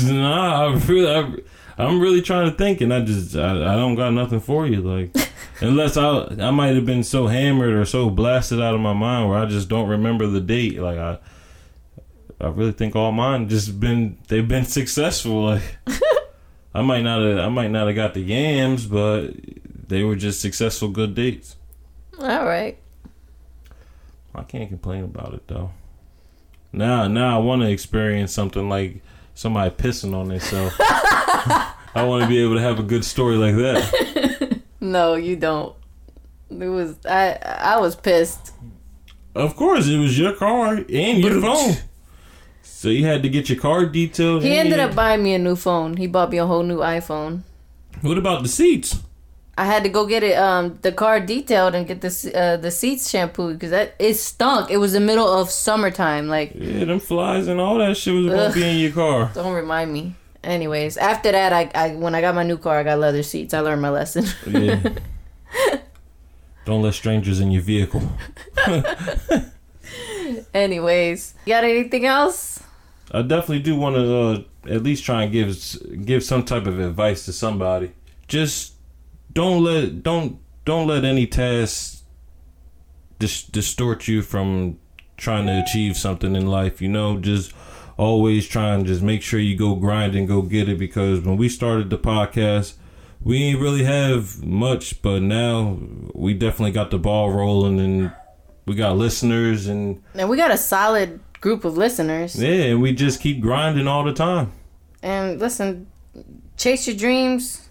nah. 0.04 0.66
I 0.70 0.74
really 0.86 1.14
I, 1.14 1.34
I'm 1.78 2.00
really 2.00 2.22
trying 2.22 2.50
to 2.50 2.56
think 2.56 2.80
and 2.82 2.94
I 2.94 3.02
just 3.02 3.36
I, 3.36 3.52
I 3.52 3.76
don't 3.76 3.96
got 3.96 4.12
nothing 4.12 4.40
for 4.40 4.66
you 4.66 4.82
like 4.82 5.12
unless 5.62 5.98
I 5.98 6.36
I 6.40 6.52
might 6.52 6.76
have 6.76 6.86
been 6.86 7.04
so 7.04 7.28
hammered 7.28 7.74
or 7.74 7.86
so 7.86 8.10
blasted 8.10 8.62
out 8.62 8.76
of 8.76 8.82
my 8.82 8.94
mind 8.94 9.30
where 9.30 9.38
I 9.38 9.46
just 9.46 9.70
don't 9.70 9.90
remember 9.90 10.28
the 10.28 10.42
date 10.42 10.80
like 10.80 10.98
I. 10.98 11.20
I 12.40 12.50
really 12.50 12.72
think 12.72 12.96
all 12.96 13.12
mine 13.12 13.50
just 13.50 13.80
been 13.80 14.20
they've 14.28 14.48
been 14.48 14.66
successful. 14.66 15.46
Like 15.46 15.64
I 16.74 16.82
might 16.82 17.02
not 17.02 17.22
have 17.22 17.40
I 17.40 17.50
might 17.50 17.72
not 17.72 17.88
have 17.88 17.96
got 17.96 18.14
the 18.14 18.22
yams, 18.22 18.86
but 18.86 19.32
they 19.88 20.04
were 20.04 20.16
just 20.16 20.40
successful 20.40 20.90
good 20.90 21.16
dates. 21.16 21.56
all 22.20 22.46
right. 22.46 22.78
I 24.36 24.44
can't 24.44 24.70
complain 24.70 25.04
about 25.04 25.34
it 25.34 25.48
though. 25.48 25.72
Now 26.72 27.08
now 27.08 27.40
I 27.40 27.42
want 27.42 27.64
to 27.64 27.72
experience 27.72 28.32
something 28.32 28.70
like 28.70 29.02
somebody 29.34 29.72
pissing 29.72 30.14
on 30.14 30.28
themselves. 30.28 30.76
I 30.80 32.04
want 32.04 32.22
to 32.22 32.30
be 32.30 32.38
able 32.44 32.54
to 32.56 32.62
have 32.62 32.78
a 32.80 32.84
good 32.84 33.04
story 33.04 33.38
like 33.38 33.56
that. 33.56 34.07
No, 34.92 35.16
you 35.16 35.36
don't. 35.36 35.76
It 36.50 36.68
was 36.68 36.96
I. 37.06 37.38
I 37.44 37.80
was 37.80 37.96
pissed. 37.96 38.54
Of 39.36 39.56
course, 39.56 39.88
it 39.88 39.98
was 39.98 40.18
your 40.18 40.34
car 40.34 40.76
and 40.76 41.24
your 41.24 41.42
phone. 41.42 41.76
So 42.64 42.90
you 42.90 43.06
had 43.06 43.22
to 43.24 43.30
get 43.30 43.50
your 43.50 43.60
car 43.60 43.86
detailed. 43.86 44.44
He 44.44 44.56
ended 44.56 44.80
up 44.80 44.96
buying 44.96 45.24
me 45.24 45.34
a 45.34 45.40
new 45.40 45.56
phone. 45.56 45.98
He 45.98 46.08
bought 46.08 46.30
me 46.32 46.38
a 46.38 46.46
whole 46.46 46.64
new 46.64 46.78
iPhone. 46.78 47.42
What 48.02 48.18
about 48.18 48.44
the 48.44 48.50
seats? 48.50 49.02
I 49.58 49.66
had 49.66 49.84
to 49.84 49.90
go 49.90 50.06
get 50.06 50.22
it, 50.22 50.38
um, 50.38 50.78
the 50.84 50.92
car 50.92 51.20
detailed 51.20 51.74
and 51.74 51.88
get 51.88 52.02
the 52.02 52.32
uh, 52.36 52.58
the 52.58 52.70
seats 52.70 53.10
shampooed 53.10 53.56
because 53.56 53.72
that 53.72 53.96
it 53.98 54.14
stunk. 54.14 54.70
It 54.70 54.78
was 54.78 54.94
the 54.94 55.00
middle 55.00 55.28
of 55.28 55.50
summertime. 55.50 56.28
Like, 56.28 56.52
Yeah, 56.54 56.86
them 56.86 57.00
flies 57.00 57.48
and 57.48 57.60
all 57.60 57.80
that 57.80 57.98
shit 57.98 58.14
was 58.14 58.28
gonna 58.28 58.54
be 58.54 58.64
in 58.64 58.78
your 58.78 58.92
car. 58.92 59.32
don't 59.34 59.56
remind 59.56 59.92
me. 59.92 60.14
Anyways, 60.48 60.96
after 60.96 61.34
that, 61.34 61.52
I, 61.52 61.70
I 61.76 61.96
when 61.96 62.16
I 62.16 62.22
got 62.22 62.34
my 62.34 62.44
new 62.44 62.58
car, 62.58 62.80
I 62.80 62.84
got 62.84 63.00
leather 63.00 63.22
seats. 63.22 63.54
I 63.54 63.60
learned 63.60 63.82
my 63.82 63.90
lesson. 63.90 64.26
Yeah. 64.48 64.82
Don't 66.66 66.82
let 66.82 66.94
strangers 66.94 67.42
in 67.42 67.52
your 67.52 67.62
vehicle. 67.62 68.02
Anyways, 70.54 71.34
you 71.46 71.52
got 71.52 71.66
anything 71.66 72.06
else? 72.06 72.64
I 73.12 73.24
definitely 73.24 73.60
do 73.60 73.76
want 73.76 73.98
to 73.98 74.18
uh, 74.18 74.74
at 74.74 74.84
least 74.84 75.04
try 75.04 75.24
and 75.24 75.34
give 75.34 76.06
give 76.06 76.24
some 76.24 76.46
type 76.46 76.66
of 76.66 76.80
advice 76.80 77.26
to 77.26 77.34
somebody. 77.34 77.92
Just 78.30 78.76
don't 79.34 79.62
let 79.66 80.02
don't 80.02 80.40
don't 80.64 80.88
let 80.88 81.04
any 81.04 81.28
task 81.28 82.06
dis- 83.20 83.44
distort 83.44 84.08
you 84.08 84.22
from 84.22 84.80
trying 85.18 85.46
to 85.48 85.62
achieve 85.62 85.98
something 85.98 86.38
in 86.38 86.48
life. 86.48 86.82
You 86.82 86.88
know, 86.88 87.20
just 87.20 87.52
always 87.98 88.48
trying 88.48 88.84
to 88.84 88.88
just 88.88 89.02
make 89.02 89.22
sure 89.22 89.40
you 89.40 89.56
go 89.58 89.76
grind 89.76 90.16
and 90.16 90.28
go 90.28 90.42
get 90.42 90.70
it. 90.70 90.78
Because 90.78 91.22
when 91.22 91.38
we 91.38 91.50
started 91.50 91.90
the 91.90 91.98
podcast, 91.98 92.76
we 93.22 93.44
ain't 93.44 93.60
really 93.60 93.84
have 93.84 94.44
much, 94.44 95.02
but 95.02 95.22
now 95.22 95.78
we 96.14 96.34
definitely 96.34 96.72
got 96.72 96.92
the 96.92 97.00
ball 97.00 97.32
rolling 97.32 97.80
and 97.80 98.12
we 98.66 98.76
got 98.76 98.96
listeners 98.98 99.68
and 99.68 100.02
And 100.14 100.30
we 100.30 100.38
got 100.38 100.52
a 100.52 100.58
solid 100.58 101.20
group 101.42 101.66
of 101.66 101.78
listeners. 101.78 102.36
yeah, 102.42 102.50
and 102.72 102.82
we 102.82 102.94
just 102.94 103.20
keep 103.22 103.42
grinding 103.42 103.88
all 103.88 104.04
the 104.04 104.14
time. 104.14 104.52
And 105.02 105.40
listen, 105.40 105.88
chase 106.58 106.88
your 106.88 106.96
dreams. 106.96 107.70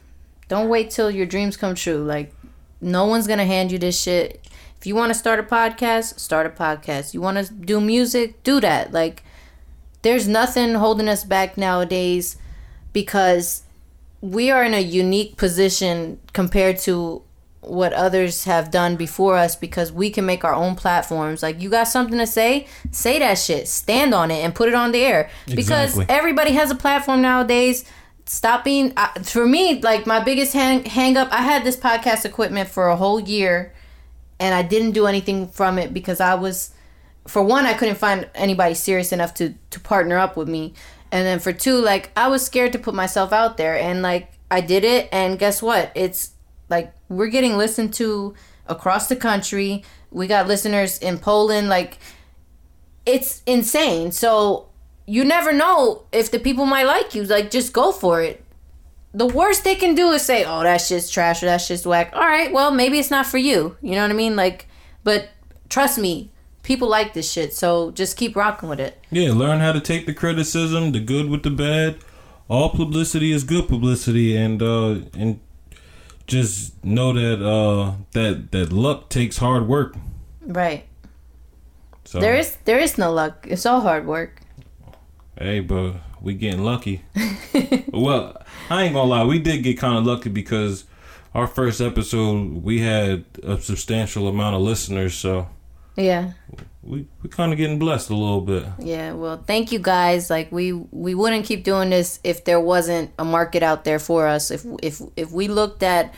Don't 0.49 0.69
wait 0.69 0.91
till 0.91 1.11
your 1.11 1.27
dreams 1.27 1.57
come 1.57 1.75
true. 1.75 1.99
Like, 2.05 2.33
no 2.81 3.07
one's 3.07 3.27
gonna 3.27 3.45
hand 3.45 3.73
you 3.73 3.79
this 3.79 4.01
shit. 4.01 4.47
If 4.79 4.87
you 4.87 4.95
want 4.95 5.11
to 5.11 5.19
start 5.19 5.41
a 5.41 5.43
podcast, 5.43 6.19
start 6.21 6.47
a 6.47 6.51
podcast. 6.51 7.15
You 7.15 7.21
want 7.21 7.45
to 7.45 7.53
do 7.53 7.81
music, 7.81 8.43
do 8.45 8.61
that. 8.61 8.93
Like, 8.93 9.25
there's 10.03 10.29
nothing 10.29 10.75
holding 10.75 11.09
us 11.09 11.25
back 11.25 11.57
nowadays 11.57 12.37
because 12.93 13.63
we 14.21 14.51
are 14.51 14.65
in 14.65 14.75
a 14.75 14.81
unique 14.81 15.37
position 15.37 16.19
compared 16.33 16.79
to 16.79 17.23
what 17.61 17.93
others 17.93 18.45
have 18.45 18.71
done 18.71 18.95
before 18.97 19.37
us 19.37 19.57
because 19.57 19.91
we 19.93 20.09
can 20.09 20.25
make 20.25 20.45
our 20.45 20.55
own 20.55 20.77
platforms. 20.77 21.43
Like 21.43 21.61
you 21.61 21.69
got 21.69 21.89
something 21.89 22.19
to 22.19 22.27
say, 22.27 22.67
say 22.93 23.19
that 23.19 23.35
shit. 23.39 23.67
Stand 23.69 24.15
on 24.15 24.31
it 24.31 24.45
and 24.45 24.55
put 24.55 24.69
it 24.69 24.75
on 24.75 24.93
the 24.93 25.01
air. 25.01 25.29
Because 25.47 25.91
Exactly. 25.91 26.15
everybody 26.15 26.53
has 26.53 26.71
a 26.71 26.77
platform 26.77 27.23
nowadays. 27.23 27.85
Stop 28.25 28.65
being 28.65 28.93
uh, 28.97 29.09
for 29.23 29.47
me 29.47 29.81
like 29.81 30.07
my 30.07 30.21
biggest 30.21 30.53
hang, 30.53 30.85
hang 30.85 31.17
up. 31.17 31.29
I 31.33 31.43
had 31.43 31.65
this 31.65 31.77
podcast 31.77 32.25
equipment 32.25 32.69
for 32.69 32.89
a 32.89 32.97
whole 32.97 33.21
year 33.21 33.73
and 34.39 34.55
I 34.55 34.63
didn't 34.63 34.93
do 34.93 35.07
anything 35.07 35.49
from 35.49 35.79
it 35.79 35.93
because 35.93 36.21
I 36.21 36.35
was 36.35 36.71
for 37.27 37.43
one 37.43 37.67
I 37.67 37.75
couldn't 37.75 37.97
find 37.97 38.29
anybody 38.35 38.75
serious 38.75 39.13
enough 39.13 39.35
to 39.35 39.55
to 39.71 39.81
partner 39.81 40.19
up 40.19 40.37
with 40.37 40.49
me. 40.49 40.75
And 41.13 41.27
then 41.27 41.39
for 41.39 41.53
two 41.53 41.81
like 41.81 42.11
I 42.17 42.29
was 42.29 42.45
scared 42.45 42.73
to 42.73 42.79
put 42.79 42.95
myself 42.95 43.33
out 43.33 43.57
there 43.57 43.77
and 43.79 44.03
like 44.03 44.33
I 44.51 44.61
did 44.61 44.85
it 44.85 45.09
and 45.13 45.39
guess 45.39 45.63
what? 45.63 45.93
It's 45.95 46.33
like 46.69 46.93
we're 47.09 47.29
getting 47.29 47.57
listened 47.57 47.95
to 47.95 48.35
across 48.67 49.09
the 49.09 49.17
country. 49.17 49.85
We 50.11 50.27
got 50.27 50.47
listeners 50.47 50.99
in 50.99 51.19
Poland 51.19 51.69
like 51.69 51.99
it's 53.05 53.43
insane. 53.47 54.13
So 54.13 54.69
you 55.07 55.25
never 55.25 55.53
know 55.53 56.05
if 56.13 56.31
the 56.31 56.39
people 56.39 56.67
might 56.67 56.85
like 56.85 57.15
you. 57.15 57.25
Like 57.25 57.51
just 57.51 57.73
go 57.73 57.93
for 57.93 58.21
it. 58.21 58.43
The 59.15 59.27
worst 59.27 59.65
they 59.65 59.77
can 59.77 59.95
do 59.95 60.11
is 60.11 60.23
say, 60.23 60.45
"Oh, 60.45 60.63
that 60.63 60.81
shit's 60.83 61.09
trash 61.09 61.43
or 61.43 61.47
that 61.47 61.63
shit's 61.63 61.87
whack." 61.87 62.11
All 62.13 62.21
right, 62.21 62.53
well, 62.53 62.71
maybe 62.71 62.99
it's 62.99 63.11
not 63.11 63.25
for 63.25 63.39
you. 63.39 63.77
You 63.81 63.93
know 63.93 64.03
what 64.03 64.11
I 64.11 64.15
mean? 64.15 64.37
Like, 64.37 64.67
but 65.05 65.31
trust 65.71 65.97
me, 65.97 66.31
people 66.67 66.89
like 66.89 67.15
this 67.15 67.31
shit. 67.31 67.55
So 67.55 67.93
just 67.93 68.17
keep 68.17 68.37
rocking 68.37 68.69
with 68.69 68.81
it. 68.81 68.99
Yeah, 69.11 69.33
learn 69.33 69.61
how 69.61 69.73
to 69.73 69.81
take 69.81 70.05
the 70.05 70.13
criticism, 70.13 70.93
the 70.93 71.01
good 71.01 71.31
with 71.31 71.45
the 71.45 71.51
bad. 71.51 71.97
All 72.49 72.71
publicity 72.71 73.33
is 73.33 73.45
good 73.45 73.69
publicity, 73.69 74.37
and 74.37 74.63
uh, 74.63 75.01
and 75.15 75.41
just 76.27 76.85
know 76.85 77.13
that 77.13 77.45
uh, 77.45 77.95
that 78.13 78.51
that 78.53 78.73
luck 78.73 79.09
takes 79.09 79.39
hard 79.39 79.67
work. 79.67 79.97
Right. 80.43 80.85
So 82.05 82.21
There 82.21 82.37
is 82.37 82.57
there 82.65 82.79
is 82.79 82.99
no 82.99 83.13
luck. 83.13 83.47
It's 83.49 83.65
all 83.67 83.81
hard 83.81 84.07
work. 84.07 84.43
hey, 85.39 85.61
but 85.61 85.95
we 86.21 86.35
getting 86.35 86.65
lucky. 86.65 87.03
well, 87.93 88.37
I 88.71 88.85
ain't 88.85 88.95
gonna 88.95 89.09
lie, 89.09 89.25
we 89.25 89.39
did 89.39 89.63
get 89.63 89.79
kind 89.79 89.99
of 89.99 90.05
lucky 90.05 90.31
because 90.31 90.85
our 91.35 91.47
first 91.47 91.81
episode 91.81 92.63
we 92.63 92.81
had 92.81 93.25
a 93.43 93.61
substantial 93.61 94.29
amount 94.29 94.55
of 94.55 94.63
listeners, 94.63 95.15
so 95.15 95.49
Yeah. 95.97 96.33
we 96.83 97.09
we 97.23 97.29
kind 97.29 97.53
of 97.53 97.59
getting 97.59 97.79
blessed 97.79 98.11
a 98.11 98.15
little 98.15 98.41
bit. 98.41 98.65
Yeah, 98.79 99.13
well, 99.13 99.43
thank 99.47 99.73
you 99.73 99.79
guys. 99.79 100.31
Like 100.31 100.53
we 100.53 100.73
we 100.73 101.15
wouldn't 101.15 101.47
keep 101.47 101.65
doing 101.65 101.91
this 101.91 102.21
if 102.23 102.45
there 102.45 102.61
wasn't 102.61 103.11
a 103.19 103.25
market 103.25 103.63
out 103.63 103.85
there 103.85 103.99
for 103.99 104.27
us. 104.27 104.51
If 104.51 104.65
if 104.83 105.01
if 105.17 105.33
we 105.33 105.49
looked 105.49 105.83
at 105.83 106.15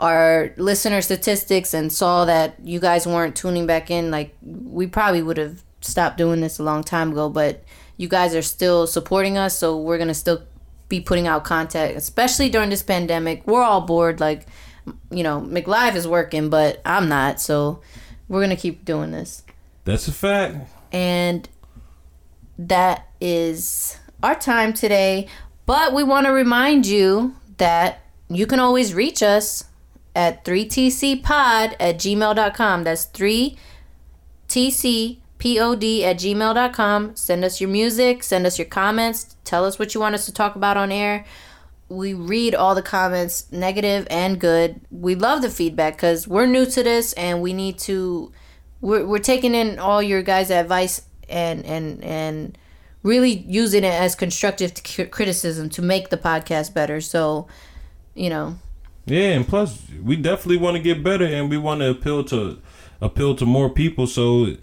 our 0.00 0.52
listener 0.56 1.00
statistics 1.00 1.74
and 1.74 1.92
saw 1.92 2.24
that 2.26 2.56
you 2.62 2.78
guys 2.80 3.06
weren't 3.06 3.34
tuning 3.34 3.66
back 3.66 3.90
in, 3.90 4.10
like 4.10 4.34
we 4.42 4.86
probably 4.86 5.22
would 5.22 5.38
have 5.38 5.62
stopped 5.80 6.18
doing 6.18 6.40
this 6.40 6.58
a 6.58 6.62
long 6.62 6.82
time 6.82 7.12
ago, 7.12 7.28
but 7.28 7.62
you 7.96 8.08
guys 8.08 8.34
are 8.34 8.42
still 8.42 8.86
supporting 8.86 9.38
us, 9.38 9.56
so 9.56 9.78
we're 9.78 9.96
going 9.96 10.08
to 10.08 10.14
still 10.14 10.42
be 10.88 11.00
putting 11.00 11.26
out 11.26 11.44
content, 11.44 11.96
especially 11.96 12.50
during 12.50 12.68
this 12.68 12.82
pandemic. 12.82 13.46
We're 13.46 13.62
all 13.62 13.80
bored 13.80 14.20
like 14.20 14.46
you 15.10 15.22
know, 15.22 15.40
Mik 15.40 15.66
Live 15.66 15.96
is 15.96 16.06
working, 16.06 16.50
but 16.50 16.80
I'm 16.84 17.08
not, 17.08 17.40
so 17.40 17.80
we're 18.28 18.40
going 18.40 18.50
to 18.50 18.56
keep 18.56 18.84
doing 18.84 19.10
this. 19.10 19.42
That's 19.84 20.08
a 20.08 20.12
fact. 20.12 20.68
And 20.92 21.48
that 22.58 23.08
is 23.20 23.98
our 24.22 24.34
time 24.34 24.72
today. 24.72 25.28
But 25.66 25.92
we 25.92 26.02
want 26.02 26.26
to 26.26 26.32
remind 26.32 26.86
you 26.86 27.36
that 27.58 28.00
you 28.28 28.46
can 28.46 28.60
always 28.60 28.94
reach 28.94 29.22
us 29.22 29.64
at 30.14 30.44
3tcpod 30.44 31.76
at 31.78 31.96
gmail.com. 31.98 32.84
That's 32.84 33.06
3tcpod 33.06 33.56
at 36.02 36.16
gmail.com. 36.16 37.16
Send 37.16 37.44
us 37.44 37.60
your 37.60 37.70
music, 37.70 38.22
send 38.22 38.46
us 38.46 38.58
your 38.58 38.66
comments, 38.66 39.36
tell 39.44 39.64
us 39.64 39.78
what 39.78 39.94
you 39.94 40.00
want 40.00 40.14
us 40.14 40.26
to 40.26 40.32
talk 40.32 40.56
about 40.56 40.76
on 40.76 40.90
air. 40.90 41.24
We 41.88 42.14
read 42.14 42.54
all 42.54 42.74
the 42.74 42.82
comments, 42.82 43.50
negative 43.52 44.06
and 44.10 44.40
good. 44.40 44.80
We 44.90 45.14
love 45.14 45.42
the 45.42 45.50
feedback 45.50 45.96
because 45.96 46.26
we're 46.26 46.46
new 46.46 46.66
to 46.66 46.82
this 46.82 47.12
and 47.14 47.42
we 47.42 47.52
need 47.52 47.78
to. 47.80 48.32
We're, 48.80 49.06
we're 49.06 49.18
taking 49.18 49.54
in 49.54 49.78
all 49.78 50.02
your 50.02 50.22
guys' 50.22 50.50
advice 50.50 51.02
and 51.28 51.64
and 51.64 52.02
and 52.04 52.58
really 53.02 53.38
using 53.46 53.84
it 53.84 53.92
as 53.92 54.14
constructive 54.14 54.72
criticism 55.10 55.68
to 55.70 55.82
make 55.82 56.10
the 56.10 56.16
podcast 56.16 56.74
better. 56.74 57.00
So, 57.00 57.46
you 58.14 58.28
know. 58.28 58.58
Yeah, 59.06 59.30
and 59.30 59.46
plus 59.46 59.80
we 60.02 60.16
definitely 60.16 60.56
want 60.56 60.76
to 60.76 60.82
get 60.82 61.04
better 61.04 61.24
and 61.24 61.48
we 61.48 61.56
want 61.56 61.80
to 61.80 61.90
appeal 61.90 62.24
to 62.24 62.60
appeal 63.00 63.36
to 63.36 63.46
more 63.46 63.70
people. 63.70 64.08
So 64.08 64.56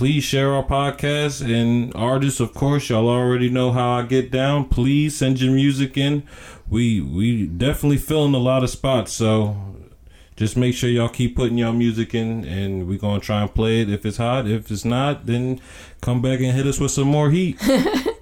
please 0.00 0.24
share 0.24 0.54
our 0.54 0.64
podcast. 0.64 1.44
And 1.44 1.94
artists 1.94 2.40
of 2.40 2.54
course 2.54 2.88
y'all 2.88 3.06
already 3.06 3.50
know 3.50 3.70
how 3.70 3.90
i 3.90 4.02
get 4.02 4.30
down. 4.30 4.64
Please 4.64 5.14
send 5.14 5.42
your 5.42 5.52
music 5.52 5.94
in. 5.94 6.22
We 6.70 7.02
we 7.02 7.44
definitely 7.44 7.98
filling 7.98 8.32
a 8.32 8.38
lot 8.38 8.64
of 8.64 8.70
spots. 8.70 9.12
So 9.12 9.54
just 10.36 10.56
make 10.56 10.74
sure 10.74 10.88
y'all 10.88 11.10
keep 11.10 11.36
putting 11.36 11.58
y'all 11.58 11.74
music 11.74 12.14
in 12.14 12.46
and 12.46 12.88
we're 12.88 12.96
gonna 12.96 13.20
try 13.20 13.42
and 13.42 13.54
play 13.54 13.82
it. 13.82 13.90
If 13.90 14.06
it's 14.06 14.16
hot 14.16 14.46
if 14.46 14.70
it's 14.70 14.86
not 14.86 15.26
then 15.26 15.60
come 16.00 16.22
back 16.22 16.40
and 16.40 16.52
hit 16.52 16.66
us 16.66 16.80
with 16.80 16.92
some 16.92 17.08
more 17.08 17.30
heat. 17.30 17.58
All 17.68 18.14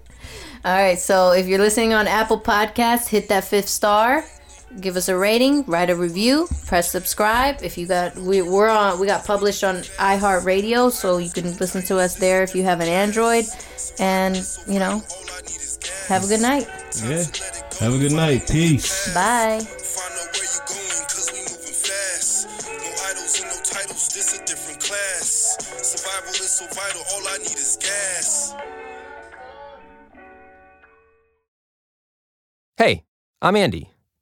right. 0.65 0.99
So 0.99 1.31
if 1.31 1.47
you're 1.47 1.61
listening 1.61 1.95
on 1.95 2.09
apple 2.09 2.41
podcasts 2.41 3.07
hit 3.07 3.29
that 3.29 3.45
fifth 3.45 3.69
star 3.69 4.25
give 4.81 4.97
us 4.97 5.09
a 5.09 5.17
rating, 5.17 5.65
write 5.65 5.91
a 5.91 5.97
review, 5.97 6.49
press 6.67 6.91
subscribe. 6.91 7.63
If 7.63 7.79
you 7.79 7.87
got 7.87 8.17
we 8.17 8.43
we're 8.43 8.69
on 8.69 8.99
we 9.01 9.07
got 9.07 9.25
published 9.25 9.65
on 9.65 9.77
iHeartRadio, 9.99 10.91
so 10.91 11.19
you 11.19 11.31
can 11.31 11.57
listen 11.57 11.83
to 11.83 11.99
us 11.99 12.17
there 12.17 12.43
if 12.43 12.55
you 12.55 12.63
have 12.65 12.81
an 12.81 12.89
Android. 12.89 13.47
And 13.99 14.37
you 14.67 14.79
know, 14.79 15.03
have 16.09 16.25
a 16.25 16.29
good 16.29 16.41
night. 16.41 16.67
Yeah. 17.03 17.25
Have 17.81 17.95
a 17.95 17.99
good 17.99 18.13
night. 18.13 18.49
Peace. 18.49 19.13
Bye. 19.15 19.61
Hey, 32.77 33.03
I'm 33.43 33.57
Andy. 33.57 33.91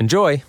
Enjoy! 0.00 0.42